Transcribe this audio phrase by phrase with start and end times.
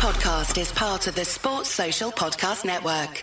[0.00, 3.22] podcast is part of the Sports Social Podcast Network.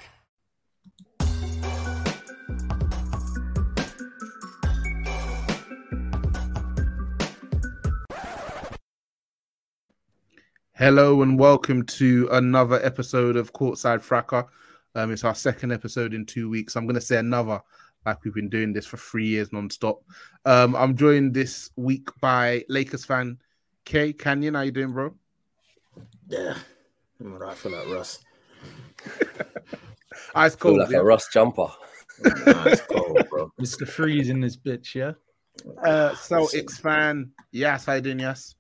[10.73, 14.46] Hello and welcome to another episode of Courtside Fracas.
[14.94, 16.75] Um, it's our second episode in two weeks.
[16.75, 17.59] I'm going to say another,
[18.05, 20.04] like we've been doing this for three years non-stop.
[20.46, 23.39] Um, I'm joined this week by Lakers fan
[23.84, 24.55] Kay Kanyin.
[24.55, 25.16] How you doing, bro?
[26.28, 26.55] Yeah,
[27.20, 27.55] I'm alright.
[27.55, 28.20] for that, like Russ.
[30.35, 30.80] Ice Feel cold.
[30.80, 30.98] like yeah?
[30.99, 31.68] a Russ jumper.
[32.23, 33.52] Nah, cold, bro.
[33.62, 33.88] Mr.
[33.88, 35.12] Freeze in this bitch, yeah?
[35.84, 37.32] Uh, Celtics fan.
[37.52, 38.20] Yas, how you doing?
[38.20, 38.55] Yes.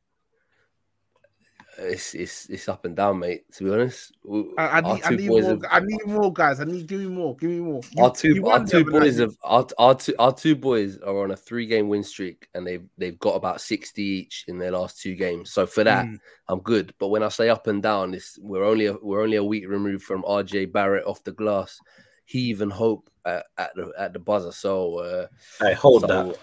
[1.79, 3.43] It's it's it's up and down, mate.
[3.53, 4.11] To be honest,
[4.57, 5.43] I, I need, I need more.
[5.43, 6.59] have- I need more, guys.
[6.59, 7.35] I need give me more.
[7.35, 7.81] Give me more.
[7.91, 11.31] You- our two our two boys have our, our two our two boys are on
[11.31, 14.99] a three game win streak and they've they've got about 60 each in their last
[14.99, 15.51] two games.
[15.51, 16.19] So for that, Mm.
[16.49, 16.93] I'm good.
[16.97, 19.67] But when I say up and down, it's we're only a, we're only a week
[19.69, 21.79] removed from RJ Barrett off the glass.
[22.25, 24.51] Heave and hope at, at the at the buzzer.
[24.51, 25.27] So uh,
[25.59, 26.37] Hey, hold so that.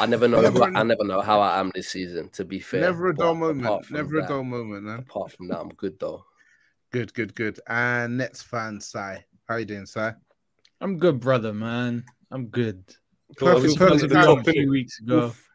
[0.00, 0.40] I never know.
[0.40, 2.28] Never I, I never know how I am this season.
[2.30, 3.86] To be fair, Never a But dull apart moment.
[3.86, 4.98] from Never a that- dull moment, man.
[5.00, 6.24] Apart from that, I'm good though.
[6.92, 7.60] Good, good, good.
[7.68, 9.24] And Nets fan, Sai.
[9.48, 10.14] How you doing, Sai?
[10.80, 12.04] I'm good, brother, man.
[12.30, 12.82] I'm good.
[13.30, 15.24] I Perfect, was supposed perfect to be on a few weeks ago.
[15.26, 15.48] Oof.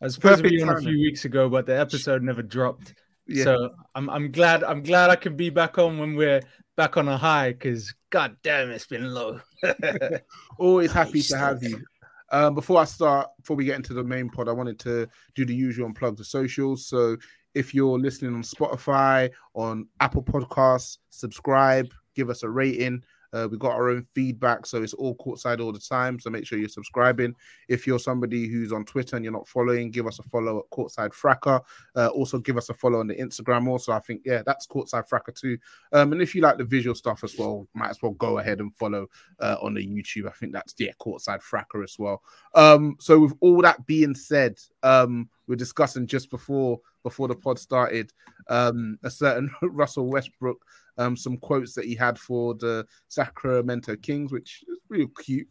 [0.00, 0.88] I was supposed to be on a timing.
[0.88, 2.94] few weeks ago, but the episode never dropped.
[3.28, 3.44] Yeah.
[3.44, 6.42] So I'm I'm glad I'm glad I can be back on when we're
[6.76, 9.40] back on a high because god damn it's been low.
[10.58, 11.82] Always happy to have you.
[12.30, 15.44] Um, before I start, before we get into the main pod, I wanted to do
[15.44, 16.86] the usual and plug the socials.
[16.86, 17.16] So
[17.54, 23.02] if you're listening on Spotify, on Apple Podcasts, subscribe, give us a rating.
[23.36, 26.18] Uh, we got our own feedback, so it's all courtside all the time.
[26.18, 27.34] So make sure you're subscribing.
[27.68, 30.76] If you're somebody who's on Twitter and you're not following, give us a follow at
[30.76, 31.60] Courtside Fracas.
[31.94, 33.68] Uh, also, give us a follow on the Instagram.
[33.68, 35.58] Also, I think yeah, that's Courtside Fracas too.
[35.92, 38.60] Um, and if you like the visual stuff as well, might as well go ahead
[38.60, 39.06] and follow
[39.40, 40.28] uh, on the YouTube.
[40.28, 42.22] I think that's yeah, Courtside Fracas as well.
[42.54, 47.56] Um, so with all that being said, um, we're discussing just before before the pod
[47.56, 48.12] started
[48.48, 50.60] um, a certain Russell Westbrook,
[50.98, 55.46] um, some quotes that he had for the Sacramento Kings, which is real cute.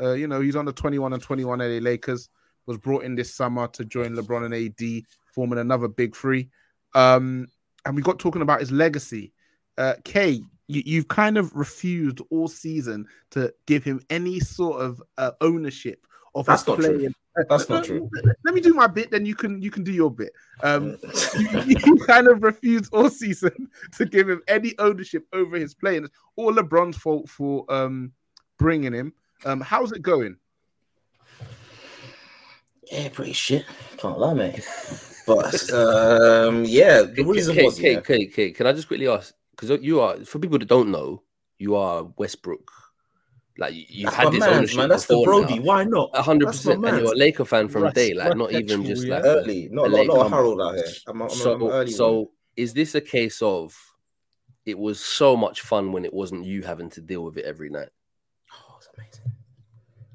[0.00, 2.28] Uh, you know, he's on the 21 and 21 LA Lakers.
[2.66, 5.02] Was brought in this summer to join LeBron and AD,
[5.34, 6.48] forming another big three.
[6.94, 7.48] Um,
[7.84, 9.32] and we got talking about his legacy.
[9.76, 15.02] Uh, Kay, you, you've kind of refused all season to give him any sort of
[15.18, 16.06] uh, ownership
[16.36, 17.14] of That's his playing.
[17.48, 18.10] That's not true.
[18.44, 20.32] Let me do my bit, then you can you can do your bit.
[20.62, 20.98] Um,
[21.38, 26.04] you, you kind of refused all season to give him any ownership over his playing.
[26.04, 28.12] It's all LeBron's fault for um,
[28.58, 29.12] bringing him.
[29.44, 30.36] Um, how's it going?
[32.90, 33.64] yeah, pretty shit.
[33.98, 34.66] Can't lie, mate.
[35.26, 39.08] But um, yeah, the reason Kate, was Kate, yeah, Kate, Kate, can I just quickly
[39.08, 39.34] ask?
[39.52, 41.22] Because you are, for people that don't know,
[41.58, 42.70] you are Westbrook.
[43.60, 44.88] Like you- you've had this man, ownership man.
[44.88, 45.58] That's the before Brody.
[45.58, 45.64] now.
[45.64, 46.10] Why not?
[46.14, 46.72] A hundred percent.
[46.76, 46.98] and man.
[47.04, 49.88] you're a Laker fan from Russ- day, like not even just like Early, not a
[49.90, 50.28] not, late not a.
[50.30, 50.84] Harold out here.
[51.06, 51.70] I'm, I'm, I'm so.
[51.70, 52.26] early so one.
[52.56, 53.76] is this a case of
[54.64, 57.68] it was so much fun when it wasn't you having to deal with it every
[57.68, 57.90] night?
[58.52, 59.32] Oh, it's amazing.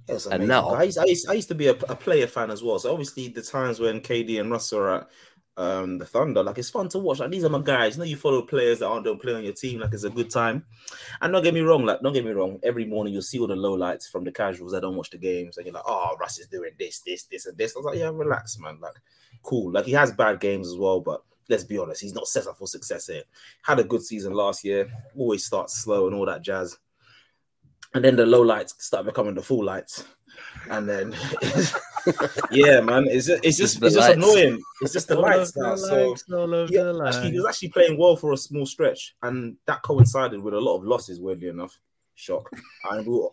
[0.10, 0.48] Yeah, it's And amazing.
[0.50, 2.80] now- I used, I, used, I used to be a, a player fan as well.
[2.80, 5.08] So obviously the times when KD and Russ are at
[5.58, 7.20] um, the Thunder, like it's fun to watch.
[7.20, 7.96] Like these are my guys.
[7.96, 9.80] You know, you follow players that aren't don't play on your team.
[9.80, 10.66] Like it's a good time.
[11.22, 11.86] And don't get me wrong.
[11.86, 12.60] Like don't get me wrong.
[12.64, 15.18] Every morning you'll see all the low lights from the casuals that don't watch the
[15.18, 17.76] games, and you're like, oh, Russ is doing this, this, this, and this.
[17.76, 18.80] I was like, yeah, relax, man.
[18.82, 18.96] Like
[19.44, 19.72] cool.
[19.72, 21.24] Like he has bad games as well, but.
[21.48, 23.22] Let's be honest, he's not set up for success here.
[23.62, 26.76] Had a good season last year, always starts slow and all that jazz
[27.96, 30.04] and then the low lights start becoming the full lights,
[30.70, 31.16] and then
[32.52, 34.18] yeah, man, it's just it's just Just the it's just lights.
[34.18, 34.62] annoying.
[34.82, 35.72] It's just the All lights of now.
[35.72, 38.38] the So lights, all of yeah, the actually, he was actually playing well for a
[38.38, 41.20] small stretch, and that coincided with a lot of losses.
[41.20, 41.78] Weirdly enough,
[42.16, 42.50] shock.
[42.92, 43.30] And we were-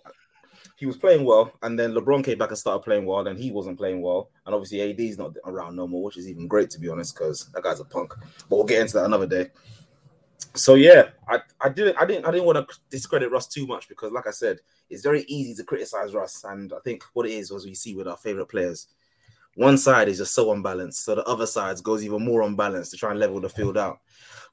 [0.76, 3.26] he was playing well, and then LeBron came back and started playing well.
[3.28, 6.48] and he wasn't playing well, and obviously AD's not around no more, which is even
[6.48, 8.12] great to be honest, because that guy's a punk.
[8.48, 9.50] But we'll get into that another day.
[10.54, 13.88] So yeah, I, I didn't I didn't I didn't want to discredit Russ too much
[13.88, 14.58] because, like I said,
[14.90, 17.94] it's very easy to criticize Russ, and I think what it is was we see
[17.94, 18.88] with our favorite players.
[19.54, 22.96] One side is just so unbalanced, so the other side goes even more unbalanced to
[22.96, 24.00] try and level the field out.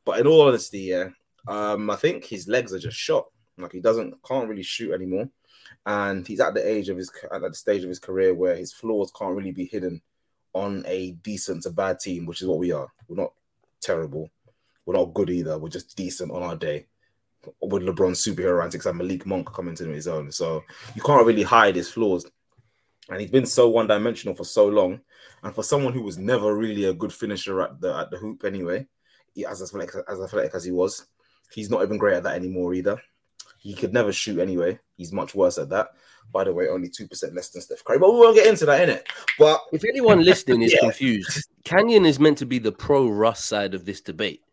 [0.06, 1.10] But in all honesty, yeah,
[1.48, 3.28] um, I think his legs are just shot.
[3.58, 5.30] Like he doesn't can't really shoot anymore,
[5.86, 8.72] and he's at the age of his at the stage of his career where his
[8.72, 10.02] flaws can't really be hidden
[10.54, 12.88] on a decent to bad team, which is what we are.
[13.08, 13.34] We're not
[13.82, 14.30] terrible.
[14.86, 15.58] We're not good either.
[15.58, 16.88] We're just decent on our day.
[17.62, 20.32] With LeBron's superhero antics and Malik Monk coming to his own.
[20.32, 22.26] So you can't really hide his flaws.
[23.10, 25.00] And he's been so one dimensional for so long.
[25.42, 28.44] And for someone who was never really a good finisher at the at the hoop
[28.44, 28.88] anyway,
[29.34, 31.06] he, as athletic as athletic as he was.
[31.52, 33.02] He's not even great at that anymore either.
[33.58, 34.80] He could never shoot anyway.
[34.98, 35.90] He's much worse at that.
[36.32, 38.00] By the way, only two percent less than Steph Curry.
[38.00, 39.04] But we won't get into that, innit?
[39.40, 40.80] But If anyone listening is Yeah.
[40.82, 44.44] confused, Kanyin is meant to be the pro Russ side of this debate.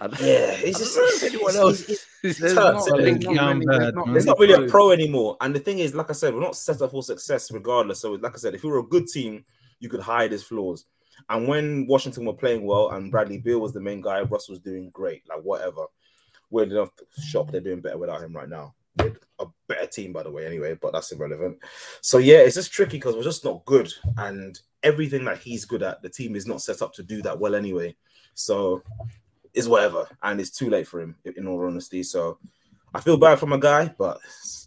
[0.00, 3.22] I don't- yeah, I he's just anyone else he's- is There's not, isn't there's it?
[3.24, 4.16] not Yeah, many- bad, not.
[4.16, 5.36] It's not really a pro anymore.
[5.40, 8.00] And the thing is, like I said, we're not set up for success regardless.
[8.00, 9.44] So, like I said, if we were a good team,
[9.80, 10.84] you could hide his flaws.
[11.28, 14.60] And when Washington were playing well and Bradley Beal was the main guy, Russ was
[14.60, 15.22] doing great.
[15.28, 15.86] Like whatever.
[16.50, 16.90] Weird enough,
[17.24, 18.74] shock they're doing better without him right now.
[19.02, 21.58] With a better team, by the way, anyway, but that's irrelevant.
[22.00, 23.92] So yeah, it's just tricky because we're just not good.
[24.16, 27.38] And everything that he's good at, the team is not set up to do that
[27.38, 27.94] well anyway.
[28.34, 28.82] So
[29.58, 30.08] it's whatever.
[30.22, 32.02] And it's too late for him, in all honesty.
[32.02, 32.38] So
[32.94, 34.18] I feel bad for my guy, but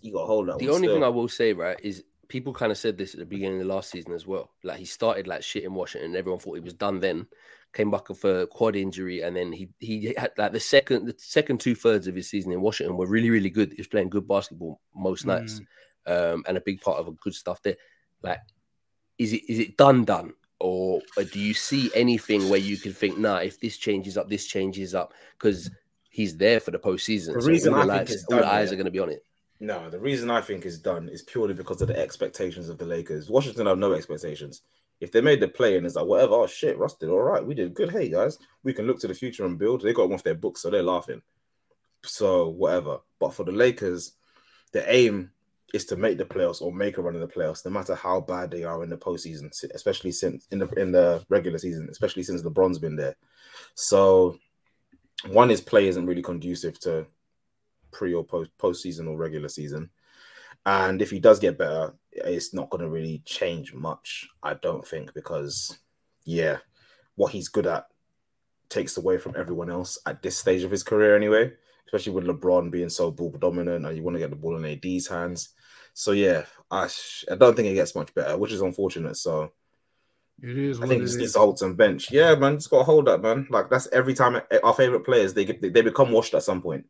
[0.02, 0.60] you got to hold that.
[0.60, 0.96] The only still.
[0.96, 3.68] thing I will say, right, is people kind of said this at the beginning of
[3.68, 4.52] the last season as well.
[4.64, 7.28] Like he started like shit in Washington, and everyone thought he was done then.
[7.74, 11.16] Came back with a quad injury, and then he he had like the second the
[11.18, 13.72] second two thirds of his season in Washington were really really good.
[13.72, 15.62] He was playing good basketball most nights,
[16.06, 17.78] um, and a big part of a good stuff there.
[18.22, 18.40] Like,
[19.18, 22.94] is it is it done done, or, or do you see anything where you can
[22.94, 25.70] think, nah, if this changes up, this changes up, because
[26.10, 27.34] he's there for the postseason.
[27.34, 28.74] The so reason all I the, think it's all the eyes yeah.
[28.74, 29.26] are going to be on it.
[29.60, 32.86] No, the reason I think is done is purely because of the expectations of the
[32.86, 33.30] Lakers.
[33.30, 34.62] Washington have no expectations.
[35.00, 37.46] If they made the play and it's like whatever, oh shit, Russ did all right.
[37.46, 37.92] We did good.
[37.92, 39.82] Hey guys, we can look to the future and build.
[39.82, 41.22] They got him off their books, so they're laughing.
[42.04, 43.00] So whatever.
[43.20, 44.14] But for the Lakers,
[44.74, 45.32] the aim
[45.74, 48.20] is to make the playoffs or make a run in the playoffs, no matter how
[48.20, 52.24] bad they are in the postseason, especially since in the in the regular season, especially
[52.24, 53.16] since LeBron's been there.
[53.76, 54.38] So
[55.28, 57.06] one is play isn't really conducive to
[57.92, 59.90] pre or post postseason or regular season.
[60.66, 64.86] And if he does get better, it's not going to really change much, I don't
[64.86, 65.80] think, because
[66.24, 66.58] yeah,
[67.16, 67.88] what he's good at
[68.70, 71.52] takes away from everyone else at this stage of his career, anyway.
[71.86, 74.66] Especially with LeBron being so ball dominant, and you want to get the ball in
[74.66, 75.50] AD's hands.
[75.94, 76.88] So yeah, I
[77.32, 79.18] I don't think it gets much better, which is unfortunate.
[79.18, 79.52] So
[80.42, 81.34] It is I think it just needs is.
[81.34, 82.12] to hold some bench.
[82.12, 83.48] Yeah, man, just got to hold that, man.
[83.50, 86.86] Like that's every time our favorite players they get they become washed at some point.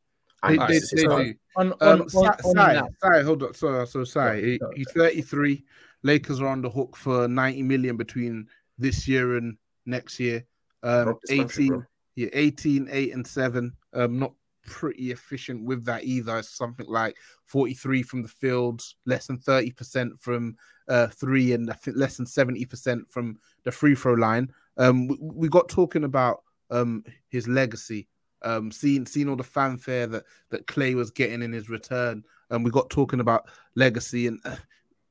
[0.48, 1.34] They, And they, this is they do.
[1.56, 3.54] On, on, Um, on, Sai, on Sai, that, Sai, hold on.
[3.54, 5.64] So, so Sai, he, Sorry, he's 33.
[6.04, 8.48] Lakers are on the hook for 90 million between
[8.80, 9.56] this year and
[9.86, 10.44] next year.
[10.82, 13.72] Um, Rock this country, 18, yeah, 18, 8, and 7.
[13.94, 14.34] Um, not
[14.64, 16.38] pretty efficient with that either.
[16.38, 20.56] It's something like 43 from the field, less than 30% from
[20.88, 24.52] uh, three, and I think less than 70% from the free throw line.
[24.78, 28.08] Um, we, we got talking about um, his legacy,
[28.44, 32.64] um, seeing seeing all the fanfare that that Clay was getting in his return, and
[32.64, 34.28] we got talking about legacy.
[34.28, 34.56] And uh,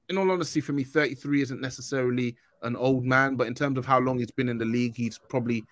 [0.08, 3.87] in all honesty, for me, 33 isn't necessarily an old man, but in terms of
[3.87, 5.64] how long he's been in the league, he's probably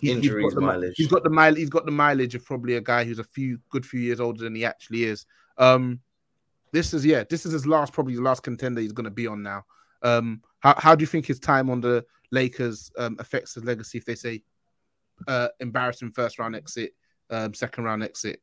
[0.00, 0.94] he's Injuries, got the, mileage.
[0.96, 1.58] He's got the mileage.
[1.58, 4.42] He's got the mileage of probably a guy who's a few good few years older
[4.42, 5.26] than he actually is.
[5.56, 6.00] Um,
[6.72, 9.26] this is yeah, this is his last probably the last contender he's going to be
[9.26, 9.64] on now.
[10.02, 13.98] Um, how how do you think his time on the Lakers um, affects his legacy?
[13.98, 14.42] If they say
[15.26, 16.94] uh, embarrassing first round exit,
[17.30, 18.40] um, second round exit,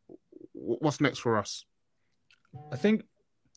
[0.53, 1.65] what's next for us?
[2.71, 3.03] I think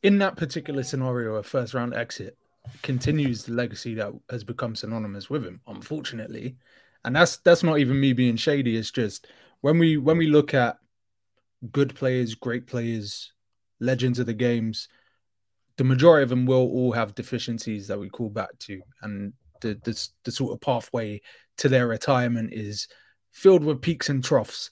[0.02, 2.36] in that particular scenario, a first round exit
[2.82, 6.56] continues the legacy that has become synonymous with him, unfortunately.
[7.08, 8.76] And that's that's not even me being shady.
[8.76, 9.28] It's just
[9.62, 10.76] when we when we look at
[11.72, 13.32] good players, great players,
[13.80, 14.88] legends of the games,
[15.78, 19.80] the majority of them will all have deficiencies that we call back to, and the
[19.84, 21.22] the, the sort of pathway
[21.56, 22.88] to their retirement is
[23.32, 24.70] filled with peaks and troughs.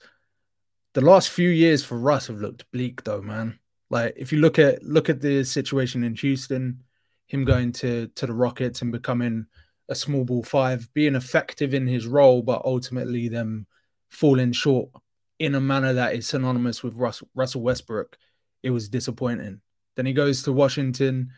[0.93, 3.59] The last few years for Russ have looked bleak, though, man.
[3.88, 6.83] Like if you look at look at the situation in Houston,
[7.28, 9.47] him going to to the Rockets and becoming
[9.88, 13.66] a small ball five, being effective in his role, but ultimately them
[14.11, 14.90] falling short
[15.38, 18.16] in a manner that is synonymous with Russ, Russell Westbrook.
[18.62, 19.61] It was disappointing.
[19.95, 21.31] Then he goes to Washington,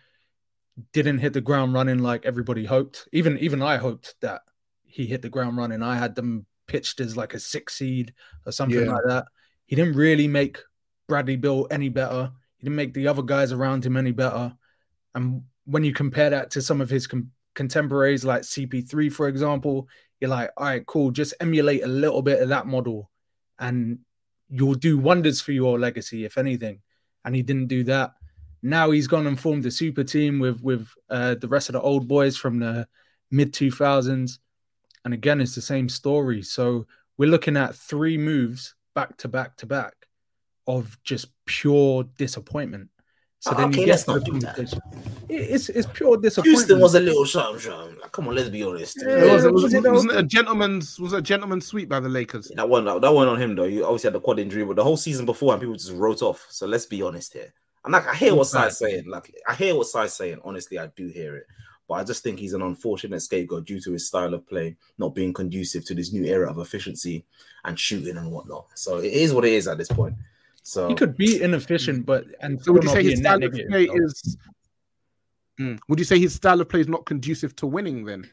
[0.93, 3.09] didn't hit the ground running like everybody hoped.
[3.13, 4.43] Even even I hoped that
[4.85, 5.83] he hit the ground running.
[5.83, 8.15] I had them pitched as like a six seed
[8.47, 8.93] or something Yeah.
[8.93, 9.25] like that.
[9.67, 10.59] He didn't really make
[11.09, 12.31] Bradley Beal any better.
[12.59, 14.55] He didn't make the other guys around him any better.
[15.15, 19.89] And when you compare that to some of his com- contemporaries, like CP3, for example,
[20.21, 21.11] you're like, all right, cool.
[21.11, 23.11] Just emulate a little bit of that model,
[23.59, 23.99] and
[24.49, 26.81] you'll do wonders for your legacy, if anything.
[27.25, 28.13] And he didn't do that.
[28.63, 31.81] Now he's gone and formed a super team with with uh, the rest of the
[31.81, 32.87] old boys from the
[33.33, 34.39] mid 2000s.
[35.05, 36.43] And again, it's the same story.
[36.43, 36.87] So
[37.17, 39.95] we're looking at three moves back to back to back
[40.69, 42.89] of just pure disappointment.
[43.41, 44.55] So ah, then Okay, you get let's to not the do that.
[44.57, 44.83] conversation.
[45.29, 46.59] It- It's it's pure disappointment.
[46.59, 47.99] Houston was a little sham sham.
[48.13, 48.97] Come on, let's be honest.
[49.01, 51.67] Yeah, It was, it was, was it wasn't it a gentleman's was it a gentleman's
[51.67, 52.51] sweep by the Lakers.
[52.55, 53.65] That one, that one on him though.
[53.65, 56.23] You obviously had the quad injury, but the whole season before, and people just wrote
[56.23, 56.47] off.
[56.49, 57.53] So let's be honest here.
[57.85, 58.73] And like, I hear what Fact.
[58.73, 59.05] Sai's saying.
[59.09, 60.41] Like, I hear what Sai's saying.
[60.45, 61.47] Honestly, I do hear it.
[61.87, 65.15] But I just think he's an unfortunate scapegoat due to his style of play not
[65.15, 67.25] being conducive to this new era of efficiency
[67.65, 68.67] and shooting and whatnot.
[68.75, 70.15] So it is what it is at this point.
[70.63, 73.87] So He could be inefficient, but and So would you say his style of play
[73.87, 73.95] though.
[73.97, 74.37] is?
[75.61, 75.79] Mm.
[75.89, 78.05] Would you say his style of play is not conducive to winning?
[78.05, 78.29] Then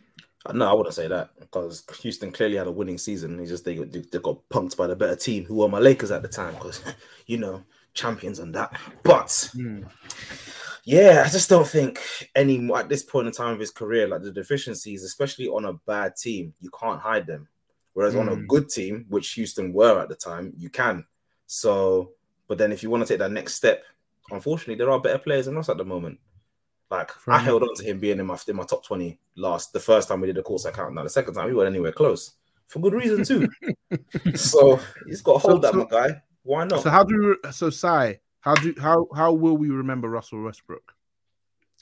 [0.54, 3.38] No, I wouldn't say that because Houston clearly had a winning season.
[3.38, 6.12] They just they got, they got punked by the better team, who were my Lakers
[6.12, 6.82] at the time, because
[7.26, 7.64] you know
[7.94, 8.78] champions and that.
[9.04, 9.90] But Mm.
[10.84, 12.00] yeah, I just don't think
[12.36, 15.74] any at this point in time of his career, like the deficiencies, especially on a
[15.74, 17.48] bad team, you can't hide them.
[17.94, 18.48] Whereas on a Mm.
[18.48, 21.06] good team, which Houston were at the time, you can.
[21.48, 22.12] So,
[22.48, 23.84] but then if you want to take that next step,
[24.32, 26.20] unfortunately, there are better players than us at the moment.
[26.92, 29.74] Like Fair I held on to him being in my in my top twenty last
[29.74, 30.94] the first time we did the course account.
[30.94, 32.34] Now the second time we weren't anywhere close
[32.68, 33.48] for good reason too.
[34.36, 36.22] so he's got to So- hold that, so- my guy.
[36.44, 36.84] Why not?
[36.84, 38.20] so how do you, so Sai?
[38.42, 40.94] How do how how will we remember Russell Westbrook?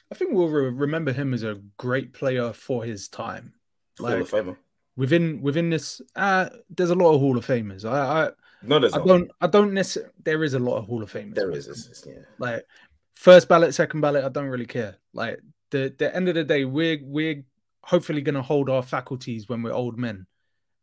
[0.10, 3.53] I think we'll re- remember him as a great player for his time.
[4.00, 4.55] Hall Like of Famer.
[4.96, 7.84] within within this, uh, there's a lot of Hall of Famers.
[7.84, 8.32] I, I
[8.65, 9.08] No, there's I, not.
[9.08, 10.12] don't I don't necessarily.
[10.24, 11.36] There is a lot of Hall of Famers.
[11.36, 12.03] There is.
[12.08, 12.24] Yeah.
[12.39, 12.65] like
[13.13, 14.24] first ballot, second ballot.
[14.24, 14.98] I don't really care.
[15.13, 15.39] Like
[15.72, 17.43] the the end of the day, we're we're
[17.84, 20.25] hopefully going to hold our faculties when we're old men,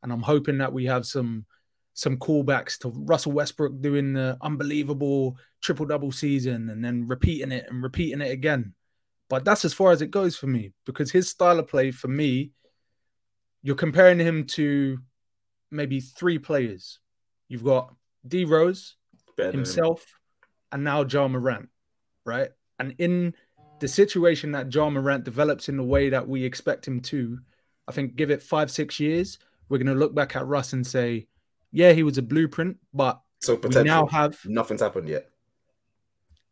[0.03, 1.47] and I'm hoping that we have some
[1.95, 7.67] some callbacks to Russell Westbrook doing the unbelievable triple double season and then repeating it
[7.69, 8.75] and repeating it again.
[9.29, 12.09] But that's as far as it goes for me because his style of play for
[12.09, 12.53] me,
[13.63, 14.99] you're comparing him to
[15.71, 16.99] maybe three players.
[17.51, 17.93] You've got
[18.27, 18.95] D Rose,
[19.37, 20.07] Better himself,
[20.73, 21.69] and now Ja Morant,
[22.25, 22.51] right?
[22.79, 23.35] And in
[23.81, 27.41] the situation that Ja Morant develops in the way that we expect him to,
[27.89, 29.39] I think give it five, six years,
[29.69, 31.27] we're going to look back at Russ and say,
[31.73, 35.29] yeah, he was a blueprint, but So we now have Nothing's happened yet.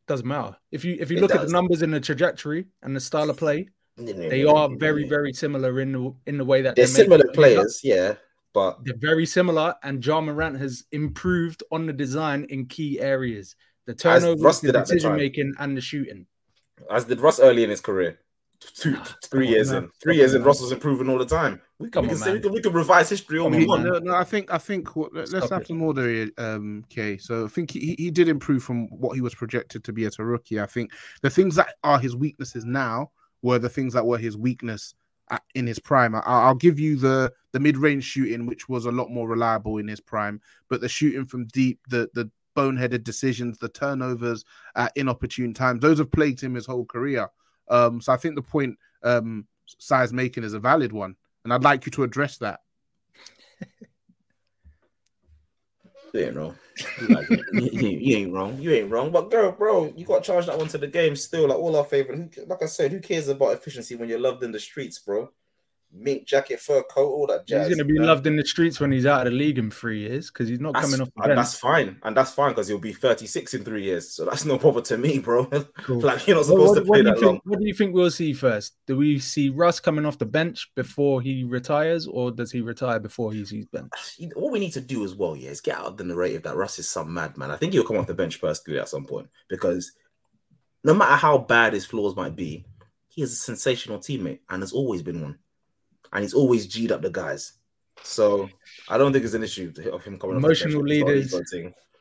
[0.08, 0.56] doesn't matter.
[0.72, 3.30] If you if you It look at the numbers and the trajectory and the style
[3.30, 6.92] of play, they are very, very similar in the in the way that They're they
[6.92, 8.14] make similar players, yeah,
[8.52, 13.54] but They're very similar, and Ja Morant has improved on the design in key areas.
[13.86, 16.26] The turnovers, Russ the did at the decision making, and the shooting.
[16.90, 18.18] as did Russ early in his career.
[18.60, 19.84] Two, three on, years man.
[19.84, 20.46] in, three Come years on, in, man.
[20.48, 21.60] Russ was improving all the time.
[21.78, 23.84] We can, Come we, can we, can, we can revise history all we want.
[23.84, 25.68] No, no, I think I think what- let's Stop have it.
[25.68, 27.18] some order here, um, Kay.
[27.18, 30.18] So I think he, he did improve from what he was projected to be as
[30.18, 30.60] a rookie.
[30.60, 30.90] I think
[31.22, 33.12] the things that are his weaknesses now
[33.42, 34.92] were the things that were his weakness
[35.54, 36.14] in his prime.
[36.14, 39.78] I, I'll give you the the mid range shooting, which was a lot more reliable
[39.78, 44.44] in his prime, but the shooting from deep, the the boneheaded decisions, the turnovers
[44.74, 47.28] at inopportune times, those have plagued him his whole career.
[47.68, 51.62] Um, so I think the point um, Sai's making is a valid one, and I'd
[51.62, 52.60] like you to address that.
[56.18, 56.56] You ain't wrong.
[57.00, 57.28] You, like.
[57.30, 58.58] You- you- you ain't wrong.
[58.60, 59.10] You ain't wrong.
[59.10, 61.48] But girl, bro, you got to charge that one to the game still.
[61.48, 62.48] Like all our favorite.
[62.48, 65.30] Like I said, who cares about efficiency when you're loved in the streets, bro?
[65.90, 67.66] Mink jacket, fur coat, all that jazz.
[67.66, 69.70] he's going to be loved in the streets when he's out of the league in
[69.70, 71.36] three years because he's not That's, coming off the and bench.
[71.38, 74.58] that's fine, and that's fine because he'll be 36 in three years, so that's no
[74.58, 75.44] bother to me, bro.
[75.82, 76.00] Cool.
[76.00, 77.40] like you're not supposed what, to play that think, long.
[77.44, 78.76] what do you think we'll see first?
[78.86, 83.00] Do we see Russ coming off the bench before he retires, or does he retire
[83.00, 83.90] before he sees bench?
[84.34, 86.56] What we need to do as well, yeah, is get out of the narrative that
[86.56, 87.50] Russ is some madman.
[87.50, 89.92] I think he'll come off the bench personally at some point because
[90.84, 92.64] no matter how bad his flaws might be,
[93.08, 95.38] he is a sensational teammate and has always been one,
[96.12, 97.52] and he's always g'd up the guys.
[98.02, 98.48] So
[98.88, 101.34] I don't think it's an issue of him coming off the bench Emotional leaders.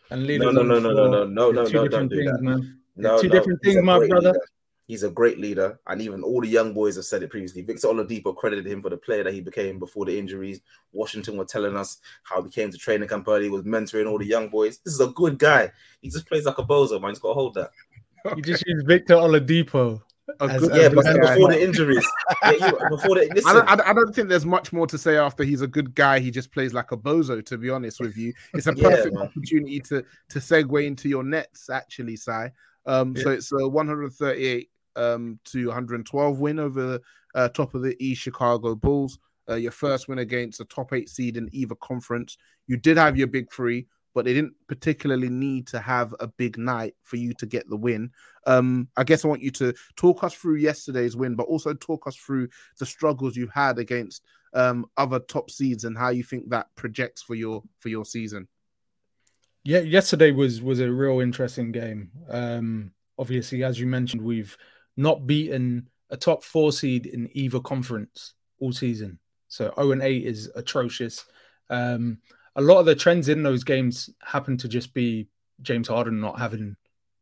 [0.09, 2.31] And No, leaders no, no, no, no, no, no, they're no, no, don't do things,
[2.31, 2.41] that.
[2.41, 2.79] man.
[2.95, 4.29] No, two no, different things, my brother.
[4.29, 4.39] leader.
[4.87, 7.61] He's a great leader, and even all the young boys have said it previously.
[7.61, 10.61] Victor Oladipo credited him for the player that he became before the injuries.
[10.93, 14.25] Washington were telling us how he came to training camp early, was mentoring all the
[14.25, 14.77] young boys.
[14.77, 15.73] This is a good guy.
[16.01, 17.11] He just plays like a bozo, man.
[17.11, 17.71] He's got to hold that.
[18.37, 20.01] You just use Victor Oladipo.
[20.39, 22.05] As- good- Yeah, but before the injuries,
[22.43, 24.85] yeah, you, before the I listen, don't, I don't- I don't think there's much more
[24.87, 26.19] to say after he's a good guy.
[26.19, 28.33] He just plays like a bozo, to be honest with you.
[28.53, 29.23] It's a perfect man.
[29.23, 32.51] opportunity to to segue into your nets, actually, Sai.
[32.85, 37.01] Um, So it's a 138 um, to 112 win over the
[37.35, 39.19] uh, top of the East Chicago Bulls.
[39.49, 42.37] Uh, your first win against a top eight seed in either conference.
[42.67, 46.57] You did have your big three, but they didn't particularly need to have a big
[46.57, 48.09] night for you to get the win.
[48.47, 52.07] Um, I guess I want you to talk us through yesterday's win, but also talk
[52.07, 54.23] us through the struggles you've had against
[54.55, 58.47] um, other top seeds and how you think that projects for your for your season.
[59.63, 62.09] Yeah, yesterday was was a real interesting game.
[62.27, 64.57] Um, obviously, as you mentioned, we've
[64.95, 69.19] not beaten a top four seed in either conference all season.
[69.47, 71.23] So 0 and 8 is atrocious.
[71.69, 72.17] Um,
[72.57, 75.27] a lot of the trends in those games happen to just be
[75.61, 76.75] James Harden not having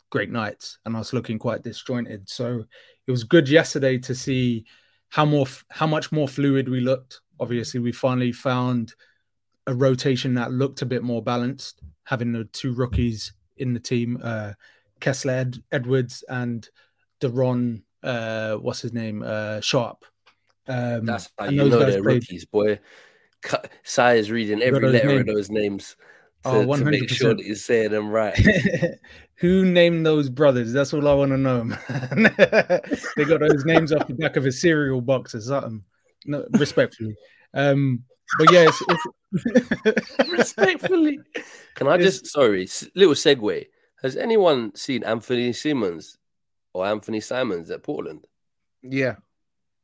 [0.09, 2.27] great nights and us looking quite disjointed.
[2.29, 2.63] So
[3.05, 4.65] it was good yesterday to see
[5.09, 7.21] how more how much more fluid we looked.
[7.39, 8.93] Obviously, we finally found
[9.67, 14.19] a rotation that looked a bit more balanced, having the two rookies in the team,
[14.23, 14.53] uh,
[14.99, 16.67] Kessler Ed- Edwards and
[17.19, 20.05] Day'Ron, uh, what's his name, uh, Sharpe.
[20.67, 22.79] Um, That's how you know they're played- rookies, boy.
[23.45, 25.95] Cu- Sai is reading every letter of those names
[26.43, 28.37] to, Oh, to make sure that you're saying them right.
[29.35, 30.73] Who named those brothers?
[30.73, 31.79] That's all I want to know, man.
[33.15, 35.83] they got those names off the back of a cereal box or something.
[36.25, 37.15] No, respectfully.
[37.53, 38.03] Um,
[38.39, 41.19] but yeah, it's, it's Respectfully.
[41.75, 43.65] Can I It's- just, sorry, little segue.
[44.01, 46.17] Has anyone seen Anthony Simmons
[46.73, 48.25] or Anthony Simons at Portland?
[48.83, 49.15] Yeah,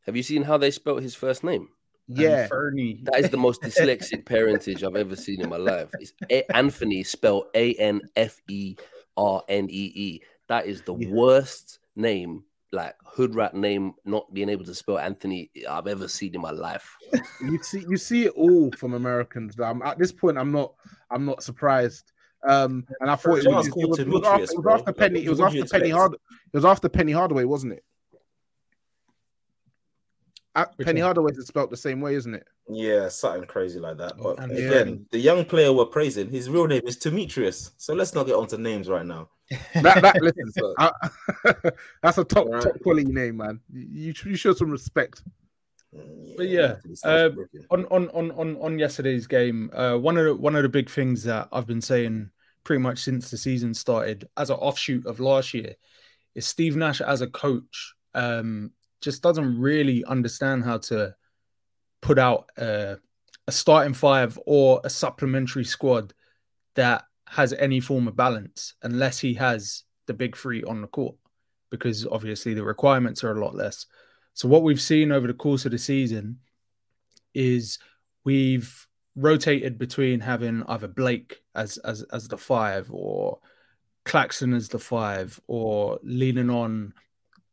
[0.05, 1.69] Have you seen how they spelt his first name?
[2.15, 2.47] Yeah.
[2.47, 3.01] Fernie.
[3.05, 5.89] That is the most dyslexic parentage I've ever seen in my life.
[5.99, 8.75] It's A- Anthony spelled A N F E
[9.17, 10.21] R N E E.
[10.47, 11.09] That is the Yeah.
[11.09, 16.35] worst name, like hood rat name, not being able to spell Anthony I've ever seen
[16.35, 16.95] in my life.
[17.41, 19.59] you see you see it all from Americans.
[19.59, 20.73] Um, at this point, I'm not
[21.09, 22.11] I'm not surprised.
[22.47, 25.23] Um, and I thought it was, it was, it was after, it was after Penny.
[25.25, 25.89] It was after Penny?
[25.91, 26.13] Hard.
[26.13, 26.19] It
[26.57, 27.83] was after Penny Hardaway, wasn't it?
[30.53, 31.05] Uh, Which Penny one?
[31.07, 32.45] Hardaway is spelled the same way, isn't it?
[32.67, 34.17] Yeah, something crazy like that.
[34.21, 37.71] But and again, the young player we're praising, his real name is Demetrius.
[37.77, 39.29] So let's not get onto names right now.
[39.75, 40.91] That, that listen, So- I-
[42.03, 42.63] that's a top Right.
[42.63, 43.59] top quality name, man.
[43.71, 45.23] You you show some respect.
[45.95, 47.29] Mm, But yeah, uh,
[47.69, 50.89] on on on on on yesterday's game, uh, one of the one of the big
[50.89, 52.29] things that I've been saying
[52.63, 55.75] pretty much since the season started, as an offshoot of last year,
[56.35, 61.15] is Steve Nash as a coach um, just doesn't really understand how to
[62.01, 62.95] put out uh,
[63.47, 66.13] a starting five or a supplementary squad
[66.75, 71.15] that has any form of balance, unless he has the big three on the court,
[71.69, 73.85] because obviously the requirements are a lot less.
[74.33, 76.39] So what we've seen over the course of the season
[77.33, 77.79] is
[78.23, 83.39] we've rotated between having either Blake as as as the five or
[84.05, 86.93] Claxton as the five or leaning on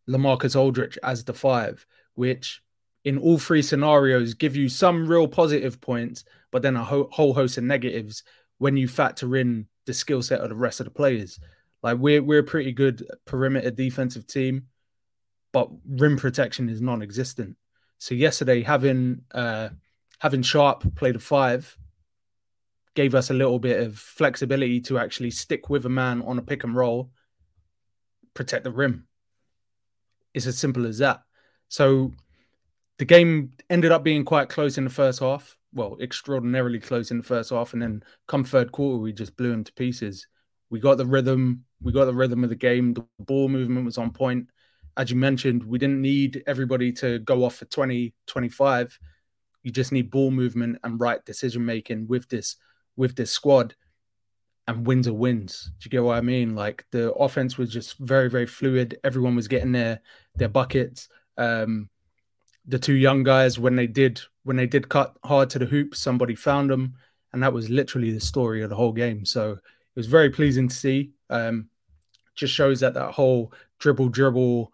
[0.08, 2.62] LaMarcus Aldridge as the five, which
[3.04, 7.34] in all three scenarios give you some real positive points, but then a ho- whole
[7.34, 8.22] host of negatives
[8.58, 11.38] when you factor in the skill set of the rest of the players.
[11.82, 14.66] Like we're we're a pretty good perimeter defensive team,
[15.52, 17.56] but rim protection is non-existent.
[17.98, 19.70] So yesterday, having uh,
[20.18, 21.76] having Sharpe play the five
[22.94, 26.42] gave us a little bit of flexibility to actually stick with a man on a
[26.42, 27.10] pick and roll,
[28.34, 29.07] protect the rim.
[30.34, 31.22] It's as simple as that.
[31.68, 32.12] So
[32.98, 35.56] the game ended up being quite close in the first half.
[35.72, 39.50] Well, extraordinarily close in the first half, and then come third quarter, we just blew
[39.50, 40.26] them to pieces.
[40.70, 41.64] We got the rhythm.
[41.82, 42.94] We got the rhythm of the game.
[42.94, 44.48] The ball movement was on point.
[44.96, 48.98] As you mentioned, we didn't need everybody to go off for 20, 25.
[49.62, 52.56] You just need ball movement and right decision making with this
[52.96, 53.74] with this squad.
[54.68, 55.70] And wins are wins.
[55.80, 56.54] Do you get what I mean?
[56.54, 58.98] Like the offense was just very, very fluid.
[59.02, 60.00] Everyone was getting their
[60.36, 61.08] their buckets.
[61.38, 61.88] Um,
[62.66, 65.94] the two young guys, when they did when they did cut hard to the hoop,
[65.96, 66.96] somebody found them,
[67.32, 69.24] and that was literally the story of the whole game.
[69.24, 69.60] So it
[69.96, 71.12] was very pleasing to see.
[71.30, 71.70] Um,
[72.34, 74.70] just shows that that whole dribble dribble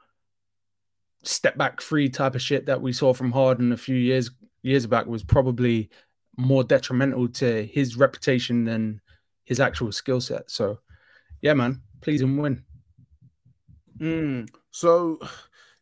[1.22, 4.30] step back free type of shit that we saw from Harden a few years
[4.62, 5.88] years back was probably
[6.36, 9.00] more detrimental to his reputation than
[9.44, 10.50] his actual skill set.
[10.50, 10.78] So,
[11.40, 12.64] yeah, man, pleasing win.
[13.98, 14.48] Mm.
[14.70, 15.20] So,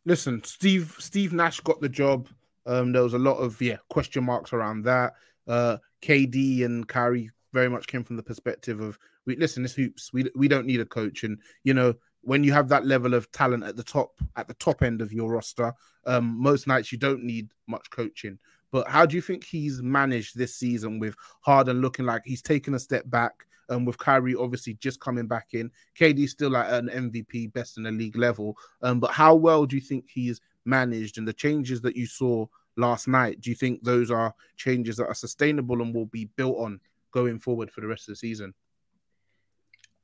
[0.05, 2.29] listen, Steve Steve Nash got the job.
[2.67, 5.15] Um, there was a lot of yeah question marks around that.
[5.47, 10.13] Uh, KD and Kyrie very much came from the perspective of we listen, this hoops.
[10.13, 13.31] We we don't need a coach, and you know when you have that level of
[13.33, 15.73] talent at the top at the top end of your roster,
[16.07, 18.39] um, most nights you don't need much coaching.
[18.73, 22.75] But how do you think he's managed this season with Harden looking like he's taken
[22.75, 23.33] a step back?
[23.69, 27.85] Um, with Kyrie obviously just coming back in, KD still at an MVP, best in
[27.85, 28.57] the league level.
[28.83, 32.47] Um, but how well do you think he's managed and the changes that you saw
[32.77, 33.41] last night?
[33.41, 36.81] Do you think those are changes that are sustainable and will be built on
[37.13, 38.53] going forward for the rest of the season?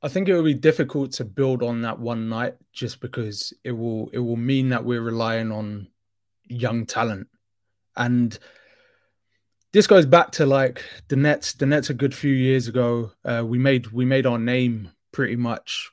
[0.01, 3.73] I think it will be difficult to build on that one night just because it
[3.73, 5.87] will it will mean that we're relying on
[6.47, 7.27] young talent.
[7.97, 8.37] And
[9.71, 11.53] this goes back to like the Nets.
[11.53, 13.11] The Nets a good few years ago.
[13.23, 15.91] Uh, we made we made our name pretty much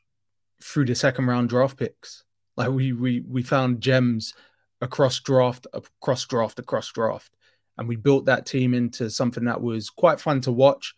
[0.63, 2.25] through the second round draft picks.
[2.57, 4.35] Like we we we found gems
[4.81, 7.35] across draft, across draft, across draft,
[7.77, 10.95] and we built that team into something that was quite fun to watch.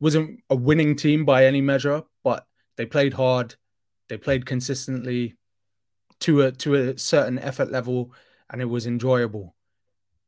[0.00, 3.56] wasn't a winning team by any measure, but they played hard,
[4.08, 5.36] they played consistently
[6.20, 8.12] to a to a certain effort level,
[8.48, 9.54] and it was enjoyable.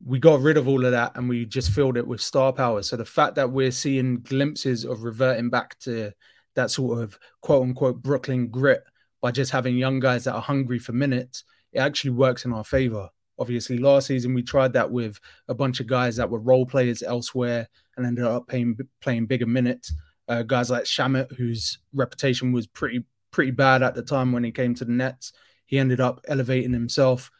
[0.06, 2.82] We got rid of all of that and we just filled it with star power.
[2.82, 6.12] So the fact that we're seeing glimpses of reverting back to
[6.54, 8.82] that sort of quote unquote Brooklyn grit
[9.22, 12.64] by just having young guys that are hungry for minutes, it actually works in our
[12.64, 13.08] favor.
[13.38, 17.02] Obviously, last season we tried that with a bunch of guys that were role players
[17.02, 19.92] elsewhere and ended up playing playing bigger minutes.
[20.28, 24.52] Uh, guys like Shamet, whose reputation was pretty pretty bad at the time when he
[24.52, 25.32] came to the Nets,
[25.66, 27.30] he ended up elevating himself.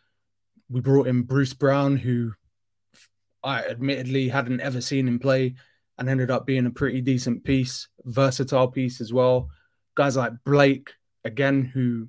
[0.69, 2.33] We brought in Bruce Brown, who
[3.45, 5.55] I admittedly hadn't ever seen him play,
[5.99, 9.51] and ended up being a pretty decent piece, versatile piece as well.
[9.95, 10.93] Guys like Blake,
[11.25, 12.09] again, who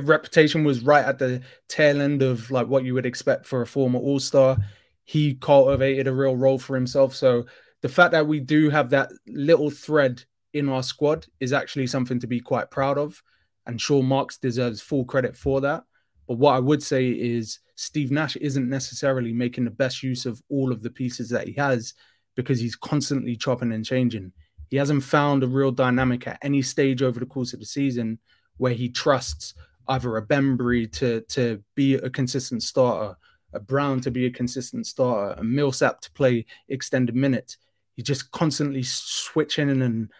[0.00, 3.66] reputation was right at the tail end of like what you would expect for a
[3.66, 4.56] former All Star.
[5.04, 7.14] He cultivated a real role for himself.
[7.14, 7.46] So
[7.82, 12.20] the fact that we do have that little thread in our squad is actually something
[12.20, 13.22] to be quite proud of.
[13.66, 15.84] And Sean Marks deserves full credit for that.
[16.30, 20.40] But what I would say is Steve Nash isn't necessarily making the best use of
[20.48, 21.94] all of the pieces that he has
[22.36, 24.30] because he's constantly chopping and changing.
[24.68, 28.20] He hasn't found a real dynamic at any stage over the course of the season
[28.58, 29.54] where he trusts
[29.88, 33.16] either a Bembry to to be a consistent starter,
[33.52, 37.56] a Brown to be a consistent starter, a Millsap to play extended minutes.
[37.96, 40.12] He's just constantly switching and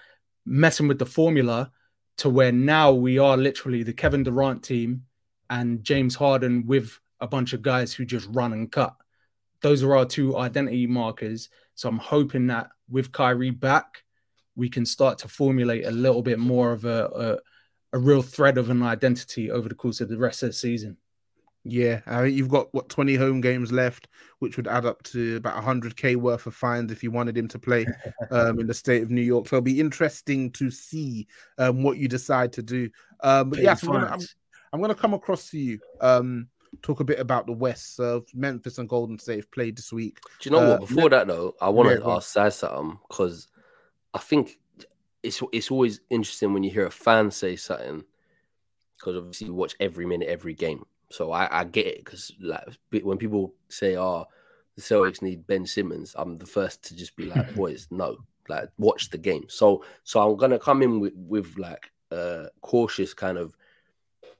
[0.44, 1.70] messing with the formula
[2.16, 5.04] to where now we are literally the Kevin Durant team
[5.50, 8.94] and James Harden with a bunch of guys who just run and cut.
[9.60, 11.50] Those are our two identity markers.
[11.74, 14.04] So I'm hoping that with Kyrie back,
[14.54, 17.38] we can start to formulate a little bit more of a,
[17.92, 20.54] a, a real thread of an identity over the course of the rest of the
[20.54, 20.96] season.
[21.62, 24.08] Yeah, I think you've got what 20 home games left,
[24.38, 27.58] which would add up to about 100k worth of fines if you wanted him to
[27.58, 27.84] play
[28.30, 29.46] um, in the state of New York.
[29.46, 31.26] So it'll be interesting to see
[31.58, 32.88] um, what you decide to do.
[33.22, 34.20] Um, but yes, I'm, I'm,
[34.72, 35.80] I'm going to come across to you.
[36.00, 36.48] Um,
[36.82, 37.96] talk a bit about the West.
[37.96, 40.18] So Memphis and Golden State have played this week.
[40.40, 40.88] Do you know uh, what?
[40.88, 43.48] Before that, though, I want to yeah, ask Sai something because
[44.14, 44.58] I think
[45.22, 48.04] it's it's always interesting when you hear a fan say something
[48.96, 50.84] because obviously you watch every minute, every game.
[51.10, 52.64] So I, I get it because like
[53.02, 54.26] when people say, "Oh,
[54.76, 58.70] the Celtics need Ben Simmons," I'm the first to just be like, "Boys, no." Like
[58.78, 59.44] watch the game.
[59.48, 63.56] So so I'm gonna come in with with like a cautious kind of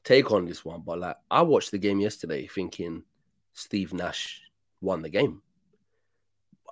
[0.05, 3.03] take on this one, but like I watched the game yesterday thinking
[3.53, 4.41] Steve Nash
[4.81, 5.43] won the game.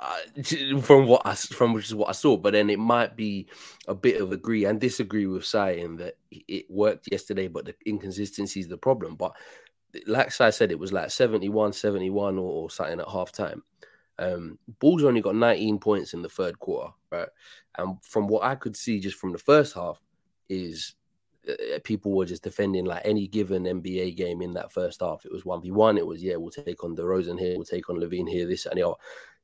[0.00, 3.48] Uh, from what I from which is what I saw, but then it might be
[3.88, 8.60] a bit of agree and disagree with saying that it worked yesterday, but the inconsistency
[8.60, 9.16] is the problem.
[9.16, 9.32] But
[10.06, 13.62] like I said, it was like 71, 71 or, or something at half time.
[14.20, 17.28] Um, Bulls only got 19 points in the third quarter, right?
[17.76, 20.00] And from what I could see just from the first half,
[20.48, 20.94] is
[21.84, 25.24] people were just defending like any given NBA game in that first half.
[25.24, 25.98] It was 1v1.
[25.98, 28.78] It was, yeah, we'll take on DeRozan here, we'll take on LaVine here, this and
[28.78, 28.96] the other.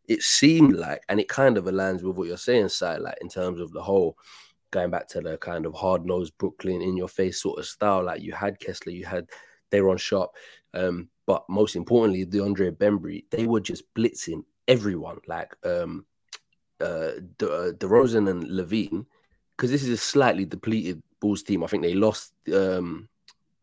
[0.06, 3.28] It seemed like, and it kind of aligns with what you're saying, Sai, like in
[3.28, 4.18] terms of the whole
[4.74, 8.04] going back to the kind of hard nosed Brooklyn in your face sort of style.
[8.04, 9.30] Like you had Kessler, you had
[9.70, 10.32] Day'Ron Sharpe,
[10.74, 16.04] um, but most importantly, DeAndre Bembry, they were just blitzing everyone, like um,
[16.80, 19.06] uh, De- uh, DeRozan and LaVine,
[19.56, 21.64] because this is a slightly depleted Bulls team.
[21.64, 23.08] I think they lost um,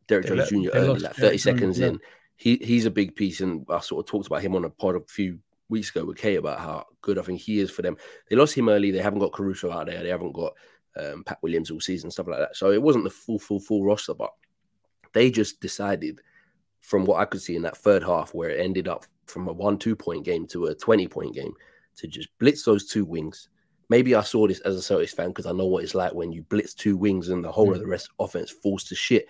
[0.07, 0.71] Derrick Jones Jr.
[0.73, 1.99] early, like 30 seconds in.
[2.35, 4.95] He he's a big piece, and I sort of talked about him on a pod
[4.95, 5.37] a few
[5.69, 7.97] weeks ago with Kay about how good I think he is for them.
[8.27, 8.89] They lost him early.
[8.89, 10.01] They haven't got Caruso out there.
[10.01, 10.53] They haven't got
[10.97, 12.55] um, Pat Williams all season, stuff like that.
[12.55, 14.31] So it wasn't the full, full, full roster, but
[15.13, 16.19] they just decided,
[16.79, 19.53] from what I could see in that third half, where it ended up from a
[19.53, 21.53] one-two point game to a twenty-point game,
[21.97, 23.49] to just blitz those two wings
[23.91, 26.31] maybe I saw this as a Celtics fan because I know what it's like when
[26.31, 27.73] you blitz two wings and the whole mm.
[27.73, 29.27] of the rest offense falls to shit.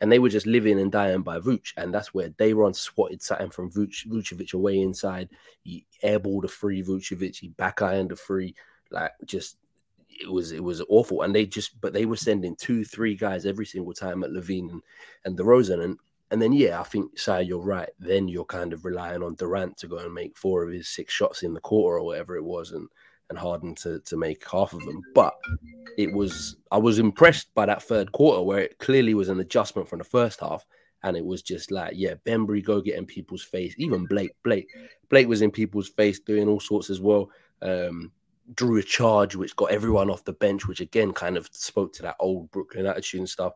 [0.00, 1.72] And they were just living and dying by Vooch.
[1.76, 5.30] And that's where Day'Ron swatted something from Vooch, Vucevic away inside.
[5.64, 7.36] He airballed a free Vucevic.
[7.36, 8.54] He back ironed a free.
[8.92, 9.56] Like just
[10.08, 11.22] it was it was awful.
[11.22, 14.70] And they just but they were sending two, three guys every single time at LaVine
[14.70, 14.82] and,
[15.24, 15.82] and DeRozan.
[15.82, 15.98] And
[16.30, 17.90] and then yeah, I think Sai, you're right.
[17.98, 21.12] Then you're kind of relying on Durant to go and make four of his six
[21.12, 22.70] shots in the quarter or whatever it was.
[22.70, 22.88] And
[23.30, 25.00] and Harden to to make half of them.
[25.14, 25.34] But
[25.96, 29.88] it was I was impressed by that third quarter where it clearly was an adjustment
[29.88, 30.64] from the first half.
[31.02, 33.74] And it was just like, yeah, Bembry go get in people's face.
[33.76, 34.70] Even Blake, Blake,
[35.10, 37.28] Blake was in people's face doing all sorts as well.
[37.60, 38.10] Um,
[38.54, 42.02] drew a charge which got everyone off the bench, which again kind of spoke to
[42.02, 43.52] that old Brooklyn attitude and stuff.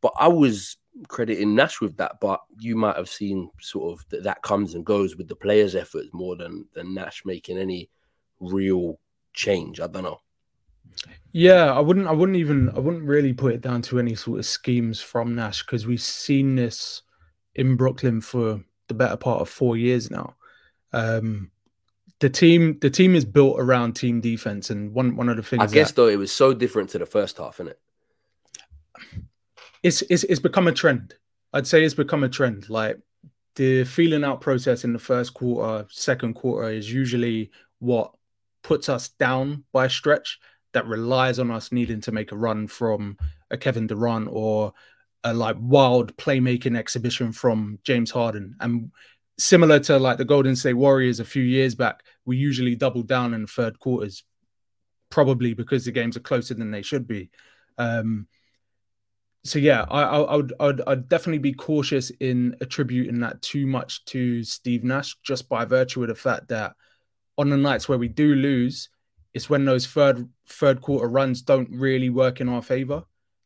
[0.00, 4.24] But I was crediting Nash with that, but you might have seen sort of that
[4.24, 7.90] that comes and goes with the players' efforts more than than Nash making any
[8.40, 8.98] real
[9.36, 9.78] change.
[9.78, 10.20] I don't know.
[11.32, 12.08] Yeah, I wouldn't.
[12.08, 12.70] I wouldn't even.
[12.70, 16.02] I wouldn't really put it down to any sort of schemes from Nash because we've
[16.02, 17.02] seen this
[17.54, 20.34] in Brooklyn for the better part of four years now.
[20.92, 21.50] Um,
[22.20, 25.62] the team, the team is built around team defense, and one one of the things
[25.62, 27.80] I guess that- though it was so different to the first half, isn't it?
[29.82, 31.14] it's, it's it's become a trend.
[31.52, 32.70] I'd say it's become a trend.
[32.70, 32.98] Like
[33.56, 38.14] the feeling out process in the first quarter, second quarter is usually what
[38.66, 40.40] puts us down by a stretch
[40.72, 43.16] that relies on us needing to make a run from
[43.48, 44.72] a Kevin Durant or
[45.22, 48.56] a like wild playmaking exhibition from James Harden.
[48.58, 48.90] And
[49.38, 53.34] similar to like the Golden State Warriors a few years back, we usually double down
[53.34, 54.24] in the third quarters,
[55.10, 57.30] probably because the games are closer than they should be.
[57.78, 58.26] Um,
[59.44, 63.64] so yeah, I, I, I would I'd, I'd definitely be cautious in attributing that too
[63.64, 66.74] much to Steve Nash, just by virtue of the fact that
[67.38, 68.88] on the nights where we do lose,
[69.34, 73.04] it's when those third third quarter runs don't really work in our favor.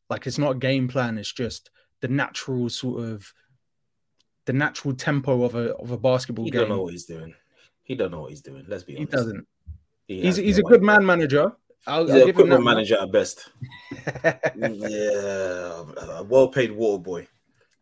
[0.09, 3.33] Like it's not a game plan; it's just the natural sort of
[4.46, 6.62] the natural tempo of a of a basketball He game.
[6.62, 7.35] don't know what he's doing.
[7.83, 8.64] He don't know what he's doing.
[8.68, 9.11] Let's be honest.
[9.12, 9.46] he doesn't.
[10.07, 11.53] He He's he's no a good man manager.
[11.87, 12.74] I'll, He's I'll an give him that equipment much.
[12.74, 13.50] manager at best.
[14.57, 15.85] yeah,
[16.18, 17.26] a well-paid water boy,